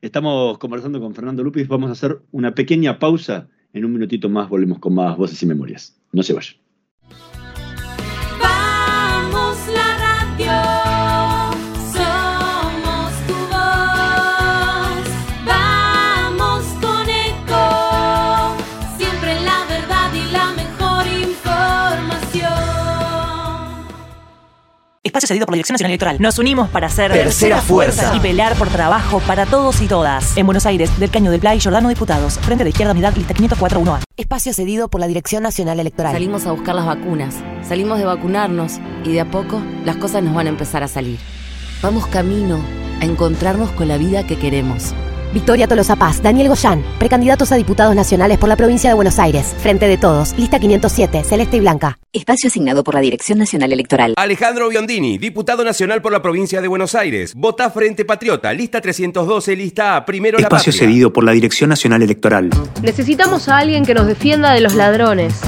[0.05, 1.67] Estamos conversando con Fernando Lupis.
[1.67, 3.49] Vamos a hacer una pequeña pausa.
[3.73, 5.99] En un minutito más volvemos con más voces y memorias.
[6.11, 6.64] No se vayan.
[25.15, 26.17] Espacio cedido por la Dirección Nacional Electoral.
[26.19, 30.36] Nos unimos para ser tercera fuerza y pelear por trabajo para todos y todas.
[30.36, 34.01] En Buenos Aires, del Caño del Play, Jordano Diputados, Frente de Izquierda Unidad, lista 5041A.
[34.17, 36.12] Espacio cedido por la Dirección Nacional Electoral.
[36.12, 38.73] Salimos a buscar las vacunas, salimos de vacunarnos
[39.06, 41.17] y de a poco las cosas nos van a empezar a salir.
[41.82, 42.60] Vamos camino
[42.99, 44.93] a encontrarnos con la vida que queremos.
[45.36, 49.54] Victoria Tolosa Paz, Daniel Goyán, precandidatos a diputados nacionales por la provincia de Buenos Aires.
[49.60, 52.00] Frente de todos, lista 507, celeste y blanca.
[52.13, 54.13] Espacio asignado por la Dirección Nacional Electoral.
[54.15, 57.34] Alejandro Biondini, diputado nacional por la provincia de Buenos Aires.
[57.36, 62.50] Vota Frente Patriota, lista 312, lista A, primero Espacio cedido por la Dirección Nacional Electoral.
[62.82, 65.41] Necesitamos a alguien que nos defienda de los ladrones.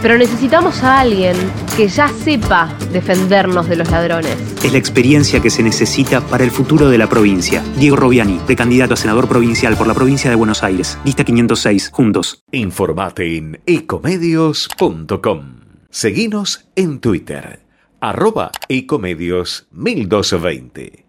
[0.00, 1.36] Pero necesitamos a alguien
[1.76, 4.36] que ya sepa defendernos de los ladrones.
[4.62, 7.62] Es la experiencia que se necesita para el futuro de la provincia.
[7.76, 10.98] Diego Robiani, precandidato a senador provincial por la provincia de Buenos Aires.
[11.04, 12.44] Lista 506, juntos.
[12.52, 15.56] Informate en ecomedios.com.
[15.90, 17.60] Seguinos en Twitter,
[18.00, 21.04] arroba ecomedios 1220.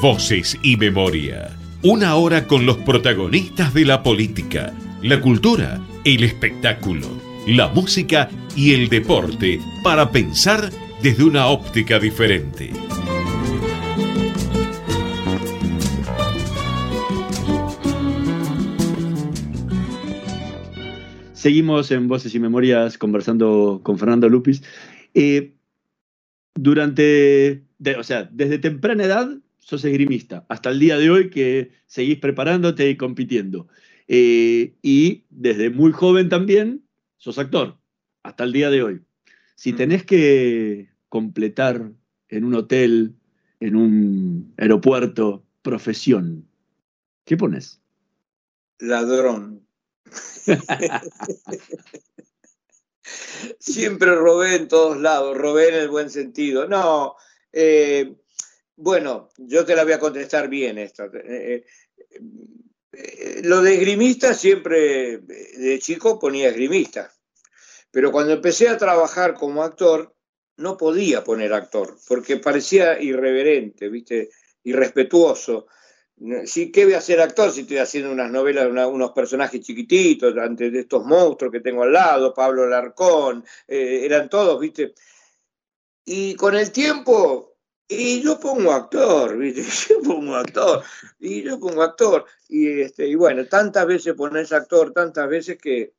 [0.00, 1.56] Voces y memoria.
[1.84, 7.08] Una hora con los protagonistas de la política la cultura, el espectáculo,
[7.48, 10.70] la música y el deporte para pensar
[11.02, 12.70] desde una óptica diferente.
[21.32, 24.62] Seguimos en Voces y Memorias conversando con Fernando Lupis.
[25.14, 25.54] Eh,
[26.54, 27.64] durante,
[27.98, 32.88] o sea, desde temprana edad sos esgrimista, hasta el día de hoy que seguís preparándote
[32.88, 33.66] y compitiendo.
[34.14, 37.78] Eh, y desde muy joven también sos actor,
[38.22, 39.00] hasta el día de hoy.
[39.54, 39.76] Si mm.
[39.76, 41.90] tenés que completar
[42.28, 43.14] en un hotel,
[43.58, 46.46] en un aeropuerto, profesión,
[47.24, 47.80] ¿qué pones?
[48.80, 49.66] Ladrón.
[53.58, 56.68] Siempre robé en todos lados, robé en el buen sentido.
[56.68, 57.14] No,
[57.50, 58.14] eh,
[58.76, 61.06] bueno, yo te la voy a contestar bien esta.
[61.06, 61.64] Eh,
[62.10, 62.20] eh,
[63.44, 67.12] lo de esgrimista siempre, de chico ponía esgrimista,
[67.90, 70.14] pero cuando empecé a trabajar como actor,
[70.56, 74.30] no podía poner actor, porque parecía irreverente, ¿viste?
[74.64, 75.66] irrespetuoso.
[76.44, 80.68] Sí, ¿qué voy a hacer actor si estoy haciendo unas novelas, unos personajes chiquititos, ante
[80.78, 84.94] estos monstruos que tengo al lado, Pablo Larcón, eh, eran todos, ¿viste?
[86.04, 87.51] Y con el tiempo,
[87.92, 89.62] y yo pongo actor, ¿viste?
[89.88, 90.82] Yo pongo actor,
[91.18, 92.24] y yo pongo actor.
[92.48, 95.92] Y, este, y bueno, tantas veces pones actor, tantas veces que,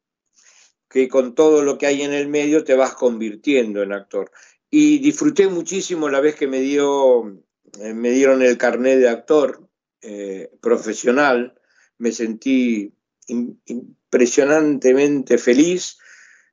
[0.89, 4.31] que con todo lo que hay en el medio te vas convirtiendo en actor.
[4.69, 7.39] Y disfruté muchísimo la vez que me, dio,
[7.79, 9.67] eh, me dieron el carnet de actor
[10.01, 11.59] eh, profesional,
[11.97, 12.93] me sentí
[13.27, 15.97] impresionantemente feliz.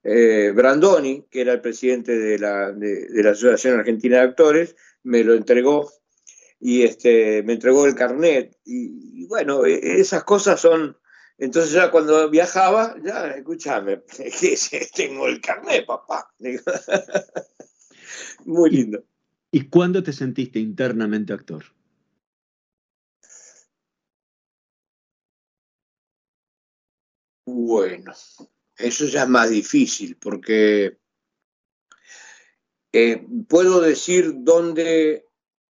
[0.02, 5.24] Eh, Brandoni, que era el presidente de la, de, la, Asociación Argentina de Actores, me
[5.24, 5.90] lo entregó
[6.60, 8.56] y este, me entregó el carnet.
[8.64, 10.96] Y, bueno, e, esas cosas son...
[11.38, 14.02] Entonces ya cuando viajaba, ya, escúchame,
[14.94, 16.30] tengo el carnet, papá.
[18.44, 19.02] Muy lindo.
[19.50, 21.64] ¿Y cuándo te sentiste internamente actor?
[27.46, 28.12] Bueno,
[28.76, 30.99] eso ya es más difícil porque
[32.92, 35.26] eh, puedo decir dónde,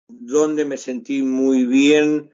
[0.08, 2.30] dónde me sentí muy bien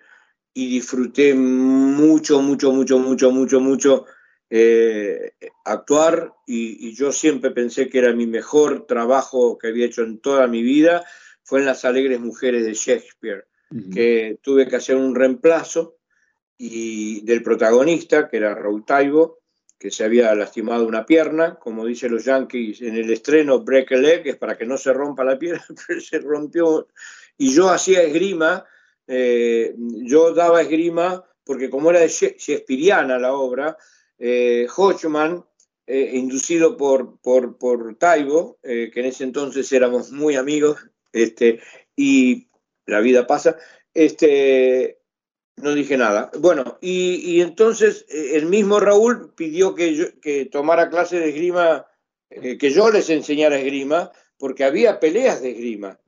[0.53, 4.07] y disfruté mucho, mucho, mucho, mucho, mucho, mucho
[4.51, 5.33] eh,
[5.64, 10.47] actuar y, yo siempre pensé que era mi mejor trabajo que había hecho en toda
[10.47, 11.05] mi vida,
[11.42, 13.47] fue en Las Alegres Mujeres de Shakespeare,
[13.92, 15.97] que tuve que hacer un reemplazo
[16.57, 19.40] y del protagonista, que era Raúl Taibo,
[19.85, 23.97] que se había lastimado una pierna, como dicen los yankees en el estreno, break a
[23.97, 26.88] leg, es para que no se rompa la pierna, pero se rompió.
[27.37, 28.64] Y yo hacía esgrima,
[29.07, 33.77] eh, yo daba esgrima, porque como era de Shakespeareana la obra,
[34.18, 35.44] eh, Hodgman,
[35.87, 40.79] eh, inducido por, por, por Taibo, que en ese entonces éramos muy amigos,
[41.12, 41.61] este,
[41.94, 42.49] y
[42.87, 43.59] la vida pasa,
[43.92, 45.03] este,
[45.57, 46.31] no dije nada.
[46.38, 51.87] Bueno, y, entonces eh, el mismo Raúl pidió que, que tomara clase de esgrima,
[52.31, 55.99] eh, que yo les enseñara esgrima, porque había peleas de esgrima.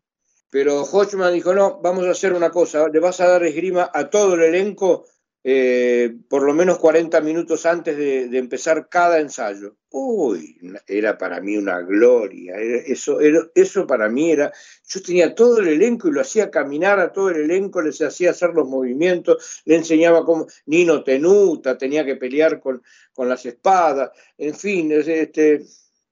[0.51, 4.11] Pero Hodgman dijo, no, vamos a hacer una cosa, le vas a dar esgrima a
[4.11, 5.07] todo el elenco
[5.49, 9.77] eh, por lo menos 40 minutos antes de, empezar cada ensayo.
[9.91, 12.57] Uy, era para mí una gloria.
[12.57, 13.21] eso,
[13.55, 14.53] eso para mí era.
[14.89, 18.31] Yo tenía todo el elenco y lo hacía caminar a todo el elenco, les hacía
[18.31, 22.83] hacer los movimientos, le enseñaba cómo Nino Tenuta tenía que pelear con,
[23.15, 24.91] con las espadas, en fin.
[24.91, 25.65] Este,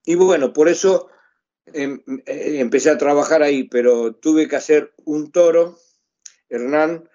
[0.04, 1.08] y bueno, por eso
[1.72, 5.76] em, eh, empecé a trabajar ahí, pero tuve que hacer un toro.
[6.48, 7.08] Hernán,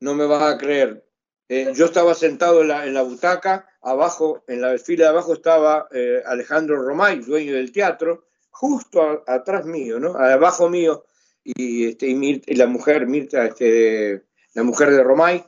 [0.00, 1.04] no me vas a creer,
[1.48, 6.22] eh, yo estaba sentado en la, butaca, abajo, en la fila de abajo estaba eh,
[6.26, 10.14] Alejandro Romay, dueño del teatro, justo atrás mío, ¿no?
[10.16, 11.04] Abajo mío,
[11.42, 15.46] y, este, la mujer, Mirta, este, la mujer de Romay.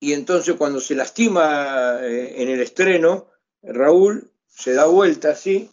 [0.00, 3.28] Y entonces cuando se lastima eh, en el estreno,
[3.62, 5.70] Raúl se da vuelta así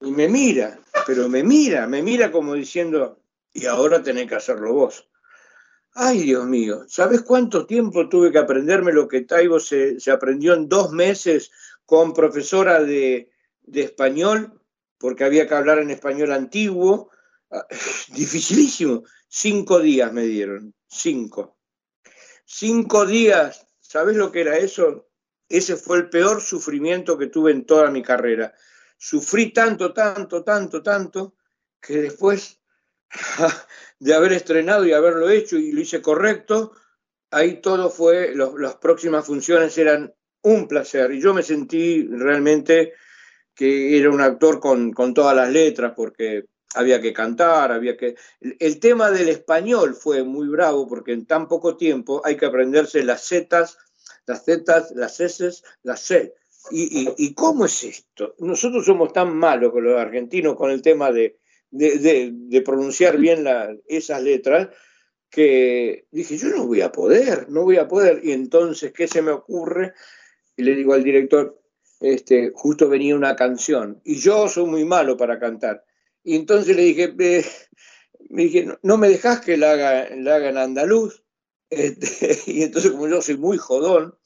[0.00, 3.18] y me mira, pero me mira, me mira como diciendo,
[3.52, 5.08] y ahora tenés que hacerlo vos.
[5.96, 10.68] Ay, Dios mío, ¿sabes cuánto tiempo tuve que aprenderme lo que Taibo se, aprendió en
[10.68, 11.52] dos meses
[11.86, 13.30] con profesora de,
[13.72, 14.60] español?
[14.98, 17.10] Porque había que hablar en español antiguo.
[17.48, 17.64] Ah,
[18.12, 19.04] dificilísimo.
[19.28, 21.58] Cinco días me dieron, cinco.
[22.44, 25.08] Cinco días, ¿sabes lo que era eso?
[25.48, 28.52] Ese fue el peor sufrimiento que tuve en toda mi carrera.
[28.98, 31.36] Sufrí tanto, tanto, tanto, tanto,
[31.80, 32.58] que después
[33.98, 36.72] de haber estrenado y haberlo hecho y lo hice correcto,
[37.30, 41.12] ahí todo fue, las próximas funciones eran un placer.
[41.12, 42.92] Y yo me sentí realmente
[43.54, 48.16] que era un actor con, con todas las letras, porque había que cantar, había que...
[48.40, 53.02] El tema del español fue muy bravo, porque en tan poco tiempo hay que aprenderse
[53.04, 53.78] las zetas,
[54.26, 55.50] las zetas, las s,
[55.82, 56.34] las c.
[56.70, 58.34] ¿Y, y, cómo es esto?
[58.38, 61.38] Nosotros somos tan malos con los argentinos con el tema de,
[61.74, 64.68] de, pronunciar bien la, esas letras
[65.28, 68.20] que dije, yo no voy a poder, no voy a poder.
[68.22, 69.92] Y entonces, ¿qué se me ocurre?
[70.56, 71.60] Y le digo al director,
[72.00, 75.84] este, justo venía una canción, y yo soy muy malo para cantar.
[76.22, 77.12] Y entonces le dije,
[78.30, 81.22] me dije, no me dejas que la haga, la haga en andaluz.
[81.70, 84.16] Este, y entonces, como yo soy muy jodón,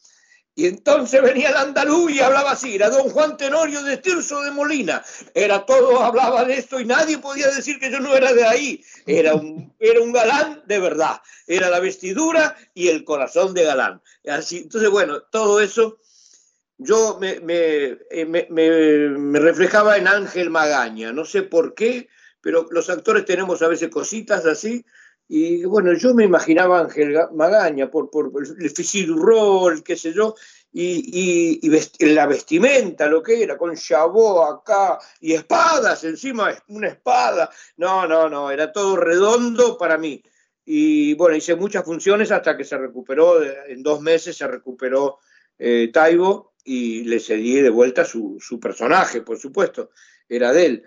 [0.58, 4.50] y entonces venía el andaluz y hablaba así, era don Juan Tenorio de Tirso de
[4.50, 8.44] Molina, era todo, hablaba de esto y nadie podía decir que yo no era de
[8.44, 13.62] ahí, era un, era un galán de verdad, era la vestidura y el corazón de
[13.62, 14.02] galán.
[14.26, 16.00] Así, entonces, bueno, todo eso
[16.76, 22.08] yo me, eh, me, me, me, reflejaba en Ángel Magaña, no sé por qué,
[22.40, 24.84] pero los actores tenemos a veces cositas así,
[25.28, 30.34] y bueno, yo me imaginaba Ángel Magaña por, por el physique rol, qué sé yo,
[30.72, 37.50] y, y, la vestimenta, lo que era, con chabó acá y espadas encima, una espada.
[37.76, 40.22] No, no, no, era todo redondo para mí.
[40.64, 45.18] Y bueno, hice muchas funciones hasta que se recuperó, en dos meses se recuperó
[45.58, 49.90] eh, Taibo y le cedí de vuelta su, su personaje, por supuesto,
[50.26, 50.84] era de él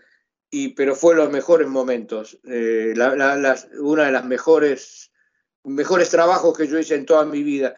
[0.52, 2.93] y, pero fue los mejores momentos, eh,
[3.80, 5.12] una de las mejores,
[5.64, 7.76] mejores trabajos que yo hice en toda mi vida.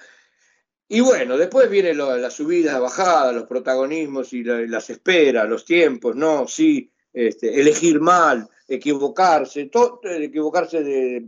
[0.88, 6.48] Y bueno, después viene la subida, bajada, los protagonismos y las esperas, los tiempos, ¿no?
[6.48, 11.24] Sí, este, elegir mal, equivocarse, todo, equivocarse de,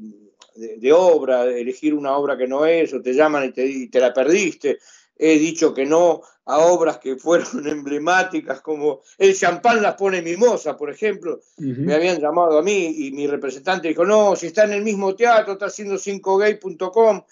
[0.56, 4.00] de, obra, elegir una obra que no es, o te llaman y te, y te
[4.00, 4.80] la perdiste.
[5.18, 10.78] He dicho que no a obras que fueron emblemáticas, como el champán las pone mimosa,
[10.78, 11.40] por ejemplo.
[11.58, 15.16] Me habían llamado a mí y mi representante dijo, no, si está en el mismo
[15.16, 17.24] teatro, está haciendo 5gay.com,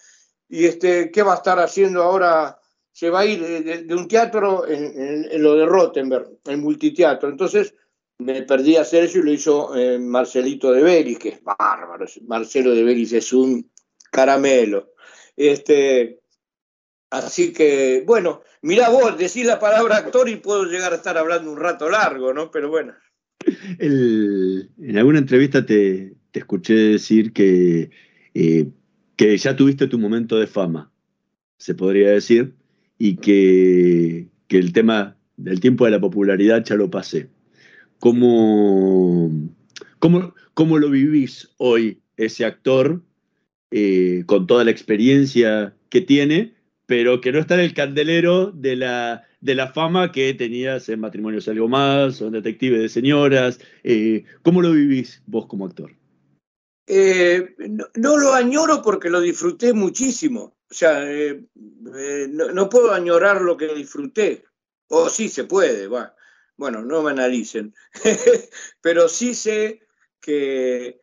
[0.49, 2.59] y este, ¿qué va a estar haciendo ahora?
[2.91, 3.41] Se va a ir
[3.88, 7.27] de, un teatro en, lo de Rottenberg, el multiteatro.
[7.27, 7.73] Entonces
[8.19, 12.05] me perdí a hacer eso y lo hizo eh, Marcelito de Belis, que es bárbaro.
[12.27, 13.67] Marcelo de Belis es un
[14.11, 14.93] caramelo.
[15.36, 16.21] Este,
[17.14, 21.51] Así que, bueno, mira vos, decís la palabra actor y puedo llegar a estar hablando
[21.51, 22.49] un rato largo, ¿no?
[22.49, 22.95] Pero bueno.
[23.78, 27.91] en alguna entrevista te, escuché decir que,
[28.34, 28.68] eh,
[29.16, 30.91] que ya tuviste tu momento de fama,
[31.57, 32.55] se podría decir,
[32.97, 37.30] y que, el tema del tiempo de la popularidad ya lo pasé.
[37.99, 39.32] ¿Cómo,
[39.99, 43.03] cómo, cómo lo vivís hoy ese actor
[43.70, 46.53] eh, con toda la experiencia que tiene?
[46.86, 50.99] Pero que no está en el candelero de la, de la fama que tenías en
[50.99, 53.59] Matrimonios Algo Más o en Detective de Señoras.
[53.84, 55.91] Eh, ¿Cómo lo vivís vos como actor?
[56.86, 57.55] Eh,
[57.95, 60.57] no, lo añoro porque lo disfruté muchísimo.
[60.69, 64.43] O sea, eh, no, puedo añorar lo que disfruté.
[64.88, 67.73] O sí se puede, bueno, no me analicen.
[68.81, 69.88] pero sí sé
[70.19, 70.99] que,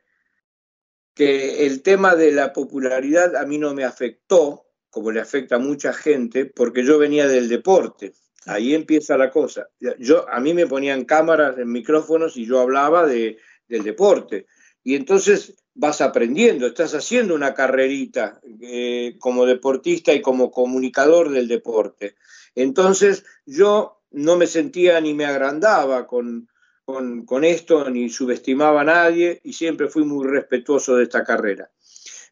[1.14, 5.60] que el tema de la popularidad a mí no me afectó como le afecta a
[5.60, 8.12] mucha gente, porque yo venía del deporte.
[8.46, 9.68] Ahí empieza la cosa.
[9.98, 13.38] Yo, a mí me ponían cámaras en micrófonos y yo hablaba de,
[13.68, 14.46] del deporte.
[14.82, 21.48] Y entonces vas aprendiendo, estás haciendo una carrerita eh, como deportista y como comunicador del
[21.48, 22.16] deporte.
[22.54, 26.48] Entonces yo no me sentía ni me agrandaba con,
[26.84, 31.70] con, con esto, ni subestimaba a nadie y siempre fui muy respetuoso de esta carrera.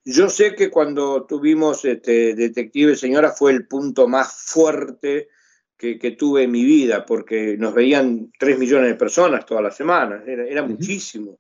[0.05, 5.29] Yo sé que cuando tuvimos este, Detective Señora fue el punto más fuerte
[5.77, 10.23] que, tuve en mi vida, porque nos veían tres millones de personas todas las semanas,
[10.27, 11.39] era, muchísimo.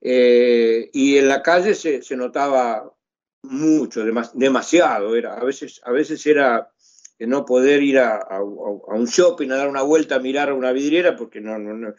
[0.00, 2.94] Eh, y en la calle se, se notaba
[3.42, 6.70] mucho, demasiado, era, a, veces, a veces era
[7.18, 11.40] no poder ir a, un shopping a dar una vuelta a mirar una vidriera porque
[11.40, 11.94] no, no,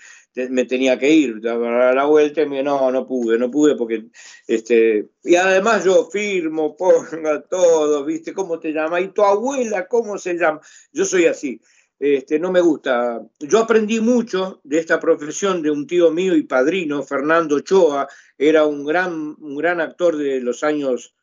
[0.50, 4.06] me tenía que ir, daba la vuelta y me no, no pude, no pude porque,
[4.48, 9.00] este, y además yo firmo, ponga todo, viste, ¿cómo te llama?
[9.00, 10.60] ¿Y tu abuela cómo se llama?
[10.92, 11.62] Yo soy así.
[11.98, 13.22] Este, no me gusta.
[13.40, 18.08] Yo aprendí mucho de esta profesión de un tío mío y padrino, Fernando Choa,
[18.38, 21.16] era un gran, un gran actor de los años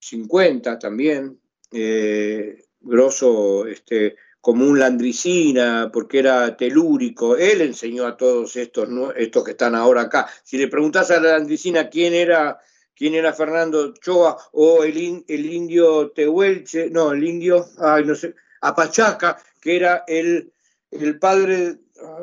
[0.00, 1.40] 50 también.
[1.70, 7.36] Eh, grosso este, como un landricina, porque era telúrico.
[7.36, 10.28] Él enseñó a todos estos, estos que están ahora acá.
[10.44, 12.58] Si le preguntas a la landricina quién era,
[12.94, 18.34] quién era Fernando Choa o el, el indio Tehuelche, no, el indio, ay, no sé,
[18.60, 20.52] Apachaca, que era el,
[20.90, 21.78] el padre,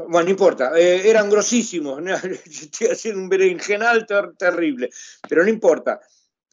[0.07, 2.15] bueno, no importa, eh, eran grosísimos, ¿no?
[2.45, 4.89] estoy haciendo un berenjenal ter- terrible,
[5.27, 5.99] pero no importa.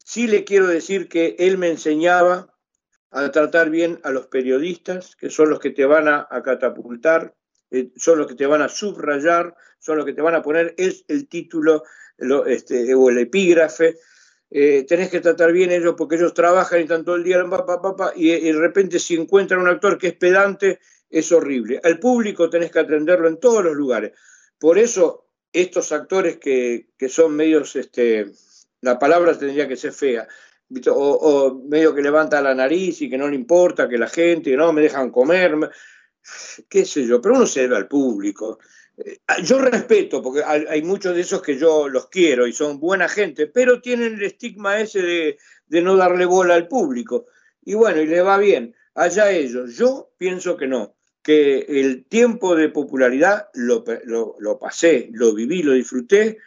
[0.05, 2.52] Sí le quiero decir que él me enseñaba
[3.13, 7.35] a tratar bien a los periodistas, que son los que te van a, catapultar,
[7.69, 10.73] eh, son los que te van a subrayar, son los que te van a poner
[10.77, 11.83] es el título
[12.17, 13.97] lo- este, o el epígrafe.
[14.49, 17.65] Eh, tenés que tratar bien ellos porque ellos trabajan y están todo el día pa,
[17.65, 21.79] pa, pa, y, de repente si encuentran un actor que es pedante es horrible.
[21.83, 24.13] Al público tenés que atenderlo en todos los lugares.
[24.59, 28.31] Por eso estos actores que, que son medios, este,
[28.81, 30.27] la palabra tendría que ser fea.
[30.91, 34.73] O, medio que levanta la nariz y que no le importa que la gente, no,
[34.73, 35.69] me dejan comer, me-
[36.69, 38.59] qué sé yo, pero uno se debe al público.
[38.97, 43.07] Eh, Yo respeto, porque hay, muchos de esos que yo los quiero y son buena
[43.09, 47.25] gente, pero tienen el estigma ese de, no darle bola al público.
[47.65, 48.75] Y bueno, y le va bien.
[48.95, 49.75] Allá ellos.
[49.75, 53.83] Yo pienso que no, que el tiempo de popularidad lo-
[54.39, 56.37] lo pasé, lo viví, lo disfruté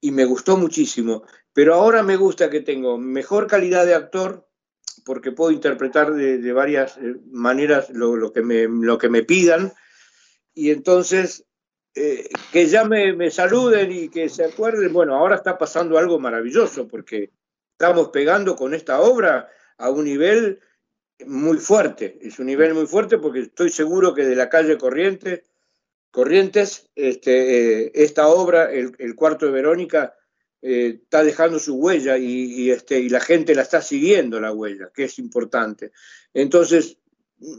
[0.00, 1.24] y me gustó muchísimo.
[1.56, 4.46] Pero ahora me gusta que tengo mejor calidad de actor
[5.06, 9.72] porque puedo interpretar de, varias eh, maneras lo, que me, lo que me pidan.
[10.52, 11.46] Y entonces
[11.94, 16.86] eh, que ya me, saluden y que se acuerden, bueno, ahora está pasando algo maravilloso
[16.88, 17.30] porque
[17.72, 19.48] estamos pegando con esta obra
[19.78, 20.60] a un nivel
[21.24, 25.40] muy fuerte, es un nivel muy fuerte porque estoy seguro que de la calle Corrientes,
[26.10, 30.14] Corrientes, este, eh, esta obra, el cuarto de Verónica,
[30.62, 34.90] eh, está dejando su huella y, este, y la gente la está siguiendo la huella,
[34.94, 35.92] que es importante.
[36.34, 36.98] Entonces,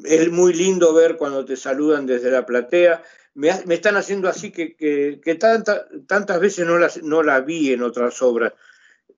[0.06, 3.04] es muy lindo ver cuando te saludan desde la platea.
[3.36, 7.42] Me, me están haciendo así que, que- que tanta- tantas veces no, las, no la
[7.42, 8.54] vi en otras obras.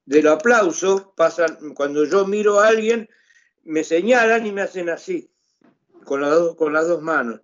[0.05, 3.09] Del aplauso pasan, cuando yo miro a alguien,
[3.63, 5.29] me señalan y me hacen así,
[6.03, 7.41] con, las dos- con las dos manos.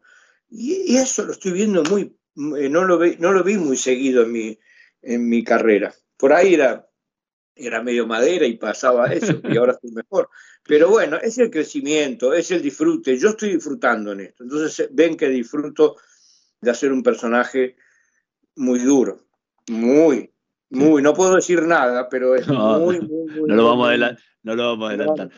[0.49, 2.15] Y, y eso lo estoy viendo muy,
[2.57, 4.59] eh, no lo, vi, no lo vi muy seguido en mi,
[5.01, 5.93] en mi carrera.
[6.17, 6.87] Por ahí era,
[7.55, 10.29] era medio madera y pasaba eso, y ahora estoy mejor.
[10.63, 13.17] Pero bueno, es el crecimiento, es el disfrute.
[13.17, 14.43] Yo estoy disfrutando en esto.
[14.43, 15.97] Entonces eh, ven que disfruto
[16.61, 17.75] de hacer un personaje
[18.55, 19.19] muy duro,
[19.69, 20.31] muy,
[20.69, 21.01] muy.
[21.01, 23.49] No puedo decir nada, pero es No, muy, muy, muy.
[23.49, 25.29] No lo vamos a, no lo vamos a adelantar.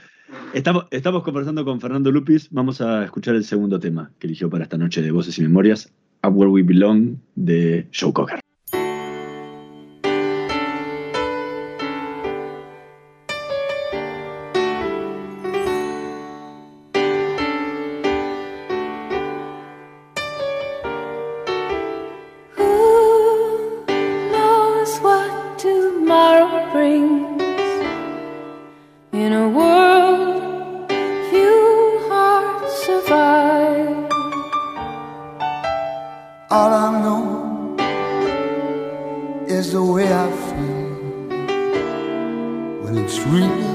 [0.53, 2.49] Estamos, estamos conversando con Fernando Lupis.
[2.51, 5.91] Vamos a escuchar el segundo tema que eligió para esta noche de Voces y Memorias,
[6.23, 8.39] Up Where We Belong, de Joe Cocker.
[36.59, 37.23] All I know
[39.47, 40.87] is the way I feel
[42.81, 43.67] when it's real.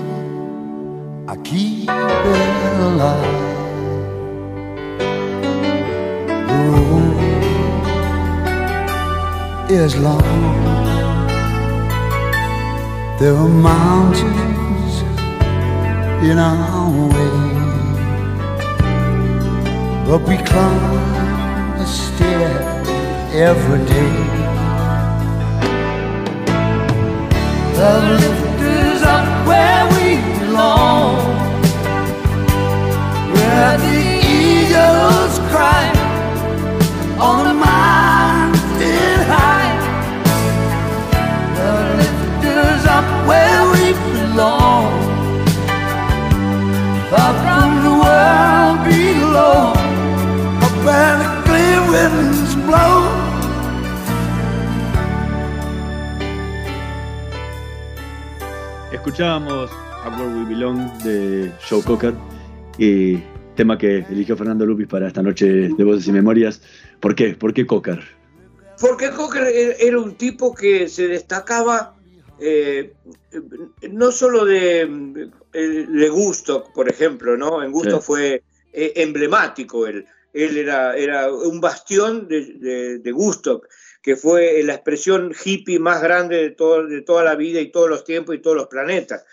[1.28, 3.38] I keep it alive.
[6.50, 7.42] The road
[9.70, 10.40] is long.
[13.20, 14.94] There are mountains
[16.28, 17.36] in our way,
[20.08, 22.71] but we climb a stair
[23.34, 24.12] every day.
[27.74, 31.16] The lifters up where we belong,
[33.32, 35.88] where the eagles cry
[37.18, 39.72] on the mountain high.
[41.56, 44.92] The lifters up where we belong,
[47.08, 49.72] far from the world below,
[50.60, 52.51] up where the clear winds
[59.12, 59.70] Escuchábamos
[60.06, 62.14] Up Where We Belong de Joe Cocker,
[62.78, 63.18] y
[63.56, 66.62] tema que eligió Fernando Lupis para esta noche de Voces y Memorias.
[66.98, 67.34] ¿Por qué?
[67.34, 68.00] ¿Por qué Cocker?
[68.80, 71.94] Porque Cocker e- era un tipo que se destacaba
[72.40, 72.94] eh,
[73.90, 77.62] no solo de, eh, de gusto, por ejemplo, ¿no?
[77.62, 78.06] En gusto Sí.
[78.06, 78.42] fue
[78.72, 80.06] eh, emblemático él.
[80.32, 83.60] Él era, era un bastión de, de, de gusto,
[84.02, 87.88] que fue la expresión hippie más grande de, todo, de toda la vida y todos
[87.88, 89.24] los tiempos y todos los planetas.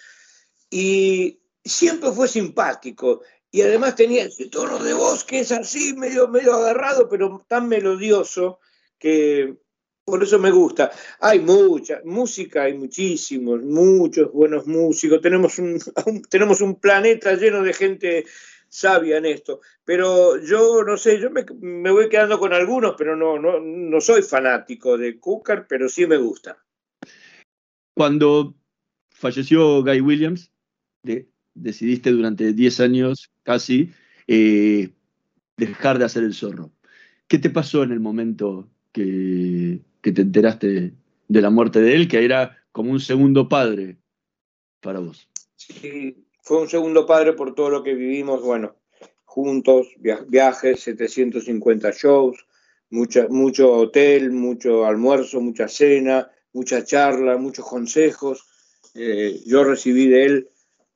[0.70, 3.22] Y siempre fue simpático.
[3.52, 7.68] Y además tenía ese tono de voz que es así, medio, medio agarrado, pero tan
[7.68, 8.60] melodioso
[9.00, 9.56] que
[10.06, 10.92] por eso me gusta.
[11.20, 15.20] Hay mucha música, hay muchísimos, muchos buenos músicos.
[15.20, 15.80] Tenemos un,
[16.30, 18.26] tenemos un planeta lleno de gente
[18.70, 19.62] sabia en esto.
[19.84, 24.02] Pero yo no sé, yo me, me voy quedando con algunos, pero no, no, no
[24.02, 26.64] soy fanático de Cooker, pero sí me gusta.
[27.94, 28.56] Cuando
[29.10, 30.52] falleció Guy Williams,
[31.04, 33.92] de- decidiste durante 10 años casi
[34.28, 34.92] eh,
[35.58, 36.72] dejar de hacer el zorro.
[37.28, 40.94] ¿Qué te pasó en el momento que, que te enteraste
[41.28, 43.98] de la muerte de él, que era como un segundo padre
[44.80, 45.28] para vos?
[45.56, 48.76] Sí, fue un segundo padre por todo lo que vivimos, bueno,
[49.24, 52.44] juntos, via- viajes, 750 shows,
[52.90, 58.48] mucha, mucho hotel, mucho almuerzo, mucha cena, mucha charla, muchos consejos.
[58.96, 60.50] Eh, yo recibí de él,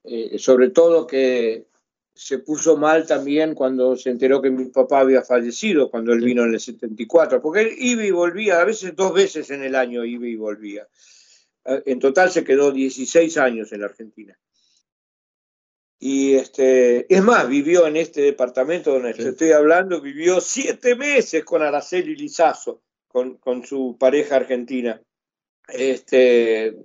[0.06, 1.68] eh, sobre todo que
[2.16, 6.44] se puso mal también cuando se enteró que mi papá había fallecido, cuando él vino
[6.46, 10.04] en el 74, porque él iba y volvía, a veces dos veces en el año
[10.04, 10.88] iba y volvía.
[11.66, 14.36] Eh, En total se quedó 16 años en la Argentina.
[16.06, 21.62] Y este, es más, vivió en este departamento donde estoy hablando, vivió siete meses con
[21.62, 25.02] Araceli Lizazo, con, con su pareja argentina.
[25.70, 26.76] Este,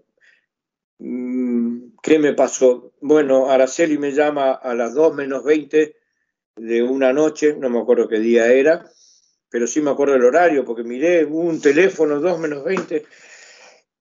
[0.98, 2.92] mm, ¿Qué me pasó?
[3.00, 5.96] Bueno, Araceli me llama a las 2 menos 20
[6.54, 8.88] de una noche, no me acuerdo qué día era,
[9.50, 13.04] pero sí me acuerdo el horario, porque miré un teléfono 2 menos 20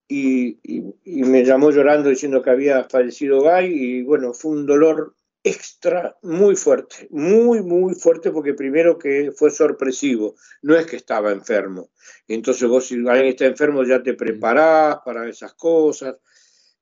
[0.08, 0.60] y,
[1.03, 6.55] me llamó llorando diciendo que había fallecido Guy y bueno, fue un dolor extra muy
[6.55, 11.89] fuerte, muy, muy fuerte porque primero que fue sorpresivo, no es que estaba enfermo.
[12.28, 16.16] Entonces vos si alguien está enfermo ya te preparás para esas cosas.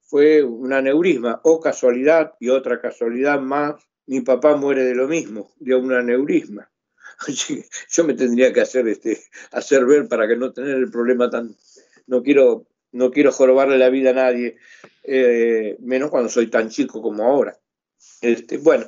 [0.08, 5.52] Fue un aneurisma o casualidad y otra casualidad más, mi papá muere de lo mismo,
[5.60, 6.70] de un aneurisma.
[7.90, 9.20] Yo me tendría que hacer, este,
[9.52, 11.56] hacer ver para que no tener el problema tan...
[12.08, 14.56] No quiero, no quiero jorobarle la vida a nadie,
[15.04, 17.60] eh, menos cuando soy tan chico como ahora.
[18.22, 18.86] Este, bueno,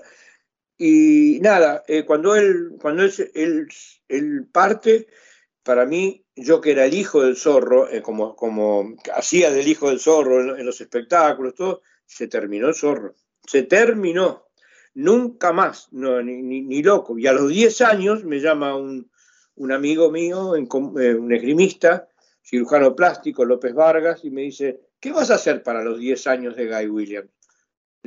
[0.78, 3.68] y nada, eh, cuando, él, cuando él,
[4.52, 5.08] parte,
[5.62, 9.90] para mí, yo que era el hijo del zorro, eh, como, como hacía del hijo
[9.90, 13.14] del zorro en, los espectáculos, todo, se terminó el zorro.
[13.46, 14.48] Se terminó.
[14.94, 17.20] Nunca más, no, ni, ni- ni loco.
[17.20, 19.12] Y a los 10 años me llama un,
[19.56, 22.08] un amigo mío, un esgrimista,
[22.48, 26.56] cirujano plástico, López Vargas, y me dice, ¿qué vas a hacer para los 10 años
[26.56, 27.30] de Guy Williams?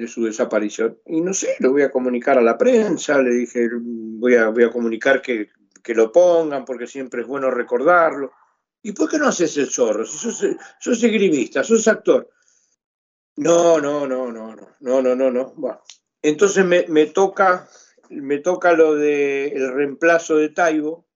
[0.00, 0.98] de su desaparición.
[1.06, 4.70] Y no sé, lo voy a comunicar a la prensa, le dije, voy a, voy
[4.70, 5.48] comunicar que,
[5.88, 8.32] lo pongan porque siempre es bueno recordarlo.
[8.82, 10.06] ¿Y por qué no haces el zorro?
[10.06, 10.46] Si sos,
[10.78, 12.30] sos esgrimista, sos actor.
[13.36, 15.52] No, no, no, no, no, no, no, no, no.
[15.56, 15.82] Bueno,
[16.22, 17.68] entonces me, toca,
[18.08, 21.06] me toca lo del el reemplazo de Taibo.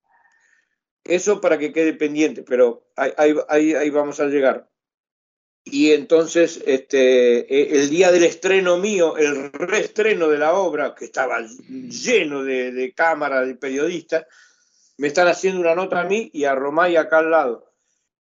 [1.05, 4.71] Eso para que quede pendiente, pero ahí, vamos a llegar.
[5.67, 11.07] Y entonces, este, eh, el día del estreno mío, el reestreno de la obra, que
[11.07, 14.27] estaba lleno de, de cámaras, de periodistas,
[14.97, 17.73] me están haciendo una nota a mí y a Romay acá al lado.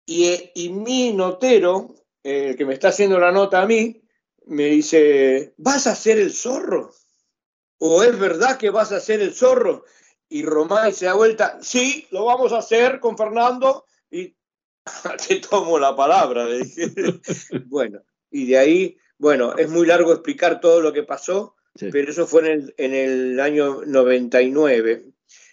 [0.06, 4.02] Y, eh, y mi notero, el que me está haciendo la nota a mí,
[4.46, 6.92] me dice, ¿vas a hacer el zorro?
[7.78, 9.86] ¿O es verdad que vas a hacer el zorro?
[10.30, 13.86] Y Romay se da vuelta, sí, lo vamos a hacer con Fernando.
[14.12, 14.36] Y
[15.28, 16.92] te tomo la palabra, le dije.
[17.66, 21.56] bueno, y de ahí, bueno, es muy largo explicar todo lo que pasó,
[21.92, 25.06] pero eso fue en el, en el año 99.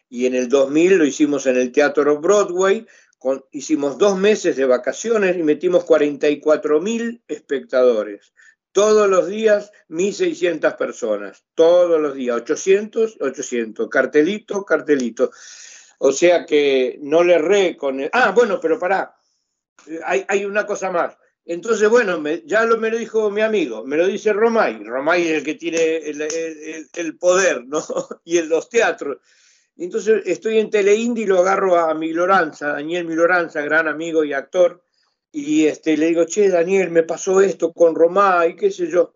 [0.08, 2.86] Y en el 2000 lo hicimos en el Teatro Broadway,
[3.18, 8.32] con- hicimos dos meses de vacaciones y metimos 44 mil espectadores.
[8.76, 11.46] Todos los días, 1.600 personas.
[11.54, 13.88] Todos los días, 800, 800.
[13.88, 15.30] Cartelito, cartelito.
[15.98, 18.00] O sea que no le erré con...
[18.00, 19.16] el- Ah, bueno, pero pará.
[19.86, 21.16] Eh, Hay, hay una cosa más.
[21.46, 24.84] Entonces, bueno, ya lo, me lo dijo mi amigo, me lo dice Romay.
[24.84, 27.82] Romay es el que tiene el, poder, ¿no?
[28.24, 29.16] Y en los teatros.
[29.78, 34.82] Entonces estoy en Teleindi y lo agarro a Miloranza, Daniel Miloranza, gran amigo y actor,
[35.38, 39.12] y este, le digo, che, Daniel, me pasó esto con Romay, qué sé yo.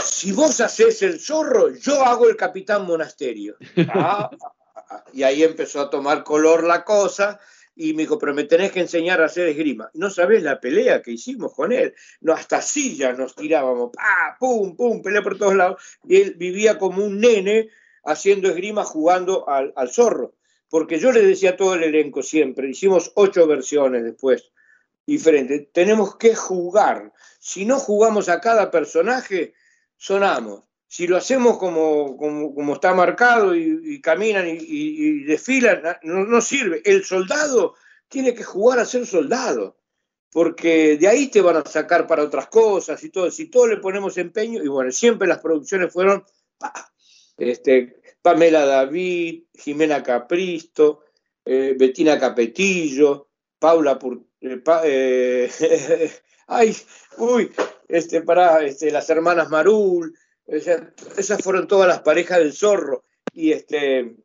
[0.00, 3.56] Si vos haces el zorro, yo hago el capitán monasterio.
[4.88, 7.40] Ah, y ahí empezó a tomar color la cosa
[7.74, 9.90] y me dijo, pero me tenés que enseñar a hacer esgrima.
[9.94, 11.94] No sabés la pelea que hicimos con él.
[12.20, 15.82] No, hasta sillas nos tirábamos, pa, pum, pum, pelea por todos lados.
[16.06, 17.70] Y él vivía como un nene
[18.04, 20.34] haciendo esgrima jugando al, al zorro.
[20.68, 24.52] Porque yo le decía a todo el elenco siempre, hicimos ocho versiones después
[25.06, 27.12] diferentes, tenemos que jugar.
[27.38, 29.54] Si no jugamos a cada personaje,
[29.96, 30.64] sonamos.
[30.88, 36.82] Si lo hacemos como, como, como está marcado y, caminan y, desfilan, no, no sirve.
[36.84, 37.74] El soldado
[38.08, 39.78] tiene que jugar a ser soldado,
[40.30, 43.30] porque de ahí te van a sacar para otras cosas y todo.
[43.30, 46.24] Si todos le ponemos empeño, y bueno, siempre las producciones fueron
[47.36, 51.04] este, Pamela David, Jimena Capristo,
[51.44, 53.28] eh, Bettina Capetillo,
[53.58, 53.98] Paula
[54.40, 55.50] eh,
[56.46, 56.76] ay,
[57.18, 57.52] uy,
[57.88, 60.16] este, para este, las hermanas Marul,
[60.60, 63.04] sea, esas fueron todas las parejas del zorro.
[63.32, 64.16] Y este,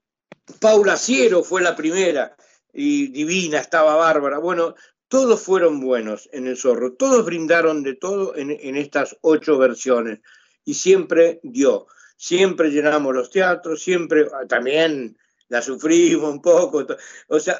[0.59, 2.35] Paula Ciero fue la primera,
[2.73, 4.39] y divina, estaba bárbara.
[4.39, 4.75] Bueno,
[5.07, 10.19] todos fueron buenos en el zorro, todos brindaron de todo en, en estas ocho versiones,
[10.63, 15.17] y siempre dio, siempre llenamos los teatros, siempre ah, también
[15.49, 16.87] la sufrimos un poco,
[17.27, 17.59] o sea,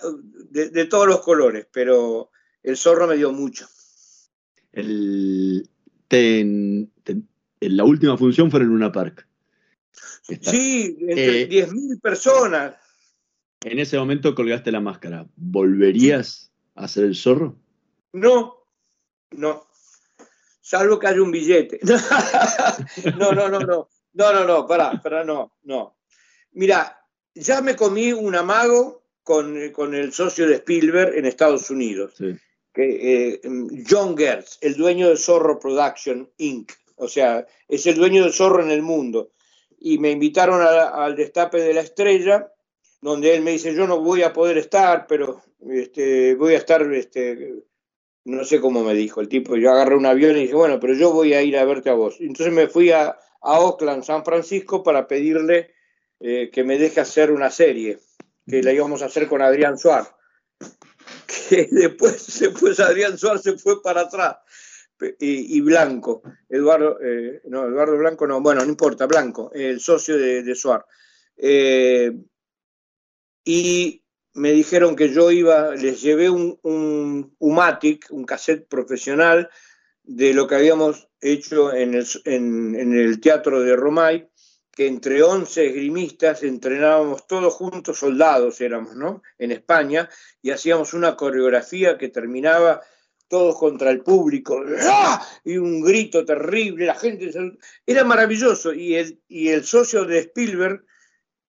[0.50, 2.32] de, de todos los colores, pero
[2.64, 3.68] el zorro me dio mucho.
[4.72, 5.70] El,
[6.10, 6.90] en
[7.60, 9.28] la última función fue en Luna Park.
[10.28, 12.76] Está- Sí, entre Eh, 10.000 personas.
[13.64, 15.28] En ese momento colgaste la máscara.
[15.36, 17.58] ¿Volverías a hacer el zorro?
[18.14, 18.64] No,
[19.32, 19.68] no.
[20.62, 21.80] Salvo que haya un billete.
[23.18, 23.90] No, no, no, no.
[24.14, 25.96] No, no, no, pará, pará, no, no.
[26.54, 26.98] Mira,
[27.34, 32.16] ya me comí un amago con, con el socio de Spielberg en Estados Unidos.
[32.74, 33.42] Que, eh,
[33.90, 36.72] John Gertz, el dueño de Zorro Production Inc.
[36.96, 39.32] O sea, es el dueño del zorro en el mundo.
[39.80, 42.54] Y me invitaron al destape de la estrella,
[43.02, 46.82] donde él me dice, yo no voy a poder estar, pero este, voy a estar
[46.94, 47.64] este,
[48.26, 50.94] no sé cómo me dijo el tipo, yo agarré un avión y dije, bueno, pero
[50.94, 52.18] yo voy a ir a verte a vos.
[52.20, 55.72] Entonces me fui a, a Oakland, San Francisco, para pedirle
[56.20, 58.00] eh, que me deje hacer una serie,
[58.48, 60.10] que la íbamos a hacer con Adrián Suárez.
[61.50, 64.38] Que después, después Adrián Suárez se fue para atrás.
[65.20, 70.44] Y, Blanco, Eduardo, eh, no, Eduardo Blanco no, bueno, no importa, Blanco, el socio de,
[70.44, 70.86] de Suárez.
[71.38, 72.12] Eh,
[73.44, 74.04] y
[74.34, 79.50] me dijeron que yo iba, les llevé un, un Umatic, un cassette profesional
[80.04, 84.31] de lo que habíamos hecho en el, en el teatro de Romay,
[84.72, 89.22] que entre 11 esgrimistas entrenábamos todos juntos, soldados éramos, ¿no?
[89.38, 90.10] En España,
[90.42, 92.82] y hacíamos una coreografía que terminaba
[93.28, 95.26] todos contra el público, ¡ah!
[95.46, 97.32] y un grito terrible, la gente...
[97.86, 100.84] Era maravilloso, y el, y el socio de Spielberg,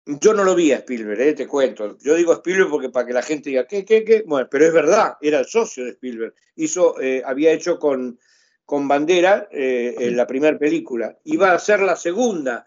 [0.06, 1.96] yo no lo vi a Spielberg, eh, te cuento.
[1.98, 4.24] Yo digo Spielberg porque para que la gente diga, ¿qué, qué, qué?
[4.26, 6.34] Bueno, pero es verdad, era el socio de Spielberg.
[6.56, 8.18] Hizo, eh, había hecho con,
[8.64, 11.16] con Bandera eh, en la primera película.
[11.24, 12.66] Iba a ser la segunda.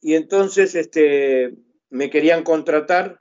[0.00, 1.54] Y entonces este,
[1.90, 3.20] me querían contratar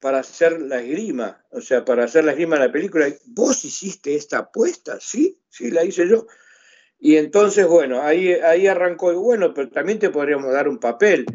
[0.00, 3.08] para hacer la esgrima, o sea, para hacer la esgrima de la película.
[3.26, 4.98] ¿Vos hiciste esta apuesta?
[5.00, 6.26] Sí, sí, la hice yo.
[6.98, 11.26] Y entonces, bueno, ahí, ahí arrancó, y bueno, pero también te podríamos dar un papel.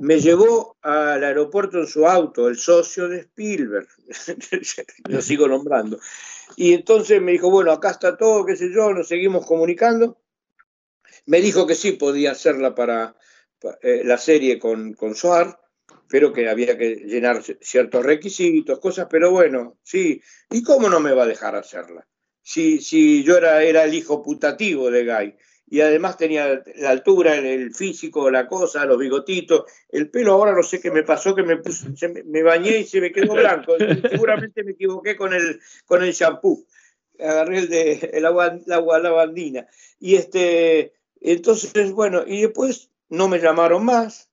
[0.00, 3.88] Me llevó al aeropuerto en su auto, el socio de Spielberg,
[5.08, 5.98] lo sigo nombrando.
[6.56, 10.18] Y entonces me dijo, bueno, acá está todo, qué sé yo, nos seguimos comunicando.
[11.26, 13.18] Me dijo que sí podía hacerla para, pa-
[13.82, 15.58] eh, la serie con, con Soar,
[16.08, 20.20] pero que había que llenar ciertos requisitos, cosas, pero bueno, sí.
[20.50, 22.06] ¿Y cómo no me va a dejar hacerla?
[22.42, 25.34] Si, si yo era, era el hijo putativo de Guy
[25.72, 30.52] y además tenía la altura, el, el físico, la cosa, los bigotitos, el pelo ahora
[30.52, 33.12] no sé qué me pasó, que me, puse- se me, me bañé y se me
[33.12, 33.74] quedó blanco.
[34.10, 36.64] Seguramente me equivoqué con el, con el shampoo.
[37.20, 39.68] Agarré el de el agua, la agua lavandina.
[40.00, 44.30] Y este, entonces, bueno, y después no me llamaron más,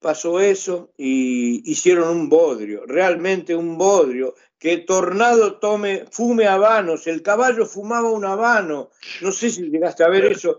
[0.00, 7.22] pasó eso y hicieron un bodrio, realmente un bodrio, que Tornado tome, fume habanos, el
[7.22, 10.58] caballo fumaba un habano, no sé si llegaste a ver eso,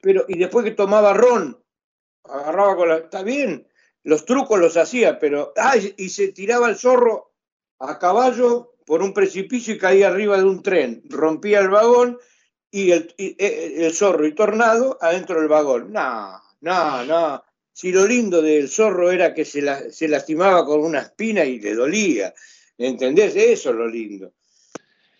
[0.00, 1.60] pero y después que tomaba ron,
[2.24, 3.66] agarraba con la, está bien,
[4.04, 7.32] los trucos los hacía, pero, ay, y se tiraba el zorro
[7.78, 12.18] a caballo por un precipicio y caía arriba de un tren, rompía el vagón
[12.70, 15.92] y el, y, eh, el zorro y Tornado adentro del vagón.
[15.92, 17.42] No, no, no.
[17.72, 21.60] Si lo lindo del zorro era que se, la- se lastimaba con una espina y
[21.60, 22.34] le dolía,
[22.76, 23.36] ¿entendés?
[23.36, 24.32] Eso es lo lindo.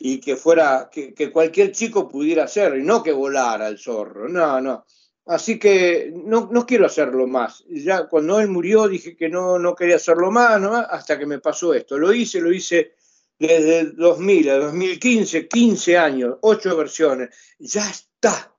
[0.01, 4.61] Y que fuera, que, cualquier chico pudiera hacerlo, y no que volara el zorro, no,
[4.61, 4.84] no.
[5.26, 7.64] Así que no, no quiero hacerlo más.
[7.68, 10.74] Ya cuando él murió dije que no, no quería hacerlo más, ¿no?
[10.74, 11.99] hasta que me pasó esto.
[11.99, 12.95] Lo hice, lo hice
[13.39, 17.28] desde el 2000 a 2015, 15 años, 8 versiones.
[17.59, 18.55] Ya está,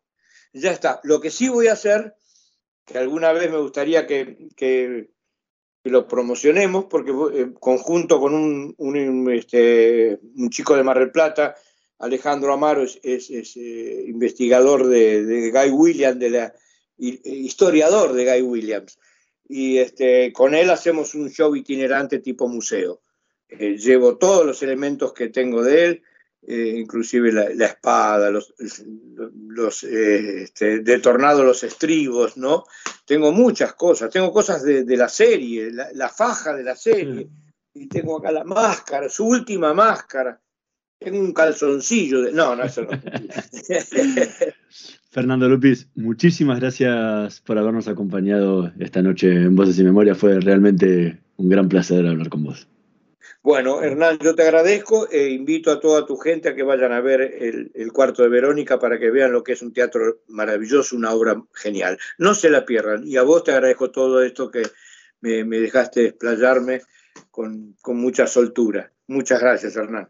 [0.54, 1.00] ya está.
[1.04, 2.16] Lo que sí voy a hacer,
[2.92, 5.10] que alguna vez me gustaría que, que-
[5.86, 11.56] lo promocionemos, porque eh, conjunto con un, este, un chico de Mar del Plata,
[12.00, 16.52] Alejandro Amaro es, es- eh, investigador de, de Guy Williams, de
[16.98, 19.00] hi- historiador de Guy Williams.
[19.48, 23.02] Y este, con él hacemos un show itinerante tipo museo.
[23.48, 26.04] Eh, llevo todos los elementos que tengo de él
[26.42, 28.54] eh, inclusive la, la espada, los,
[29.48, 32.64] los eh, este, los estribos, ¿no?
[33.06, 37.30] Tengo muchas cosas, tengo cosas de, de la serie, la, la faja de la serie,
[37.74, 40.40] y tengo acá la máscara, su última máscara.
[40.98, 42.34] Tengo un calzoncillo de.
[42.34, 42.90] No, no, eso no.
[45.12, 50.14] Fernando López, muchísimas gracias por habernos acompañado esta noche en Voces y Memoria.
[50.14, 52.68] Fue realmente un gran placer hablar con vos.
[53.42, 57.00] Bueno, Hernán, yo te agradezco e invito a toda tu gente a que vayan a
[57.00, 60.96] ver el, el, cuarto de Verónica para que vean lo que es un teatro maravilloso,
[60.96, 61.98] una obra genial.
[62.18, 63.08] No se la pierdan.
[63.08, 64.64] Y a vos te agradezco todo esto que
[65.22, 66.82] me, me dejaste explayarme
[67.32, 68.92] con, con mucha soltura.
[69.08, 70.10] Muchas gracias, Hernán.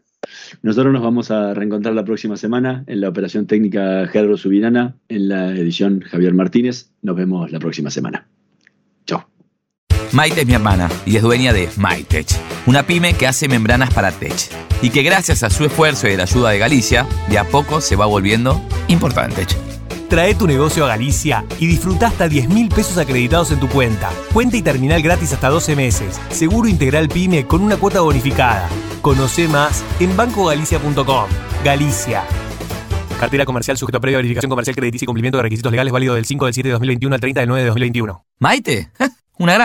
[0.62, 5.28] Nosotros nos vamos a reencontrar la próxima semana en la operación técnica Gerardo Subirana, en
[5.28, 6.90] la edición Javier Martínez.
[7.02, 8.28] Nos vemos la próxima semana.
[9.06, 9.39] Chao.
[10.12, 12.26] Maite es mi hermana y es dueña de MyTech,
[12.66, 14.50] una pyme que hace membranas para tech
[14.82, 17.94] y que gracias a su esfuerzo y la ayuda de Galicia, de a poco se
[17.94, 19.46] va volviendo importante.
[20.08, 24.10] Trae tu negocio a Galicia y disfruta hasta 10 mil pesos acreditados en tu cuenta.
[24.32, 26.20] Cuenta y terminal gratis hasta 12 meses.
[26.30, 28.68] Seguro integral PYME con una cuota bonificada.
[29.02, 31.26] Conoce más en bancogalicia.com.
[31.62, 32.24] Galicia.
[33.20, 36.24] Cartera comercial sujeto a previa verificación comercial crediticia y cumplimiento de requisitos legales válido del
[36.24, 38.24] 5 del 7 de 2021 al 30 del 9 de 2021.
[38.40, 38.90] Maite,
[39.40, 39.58] una.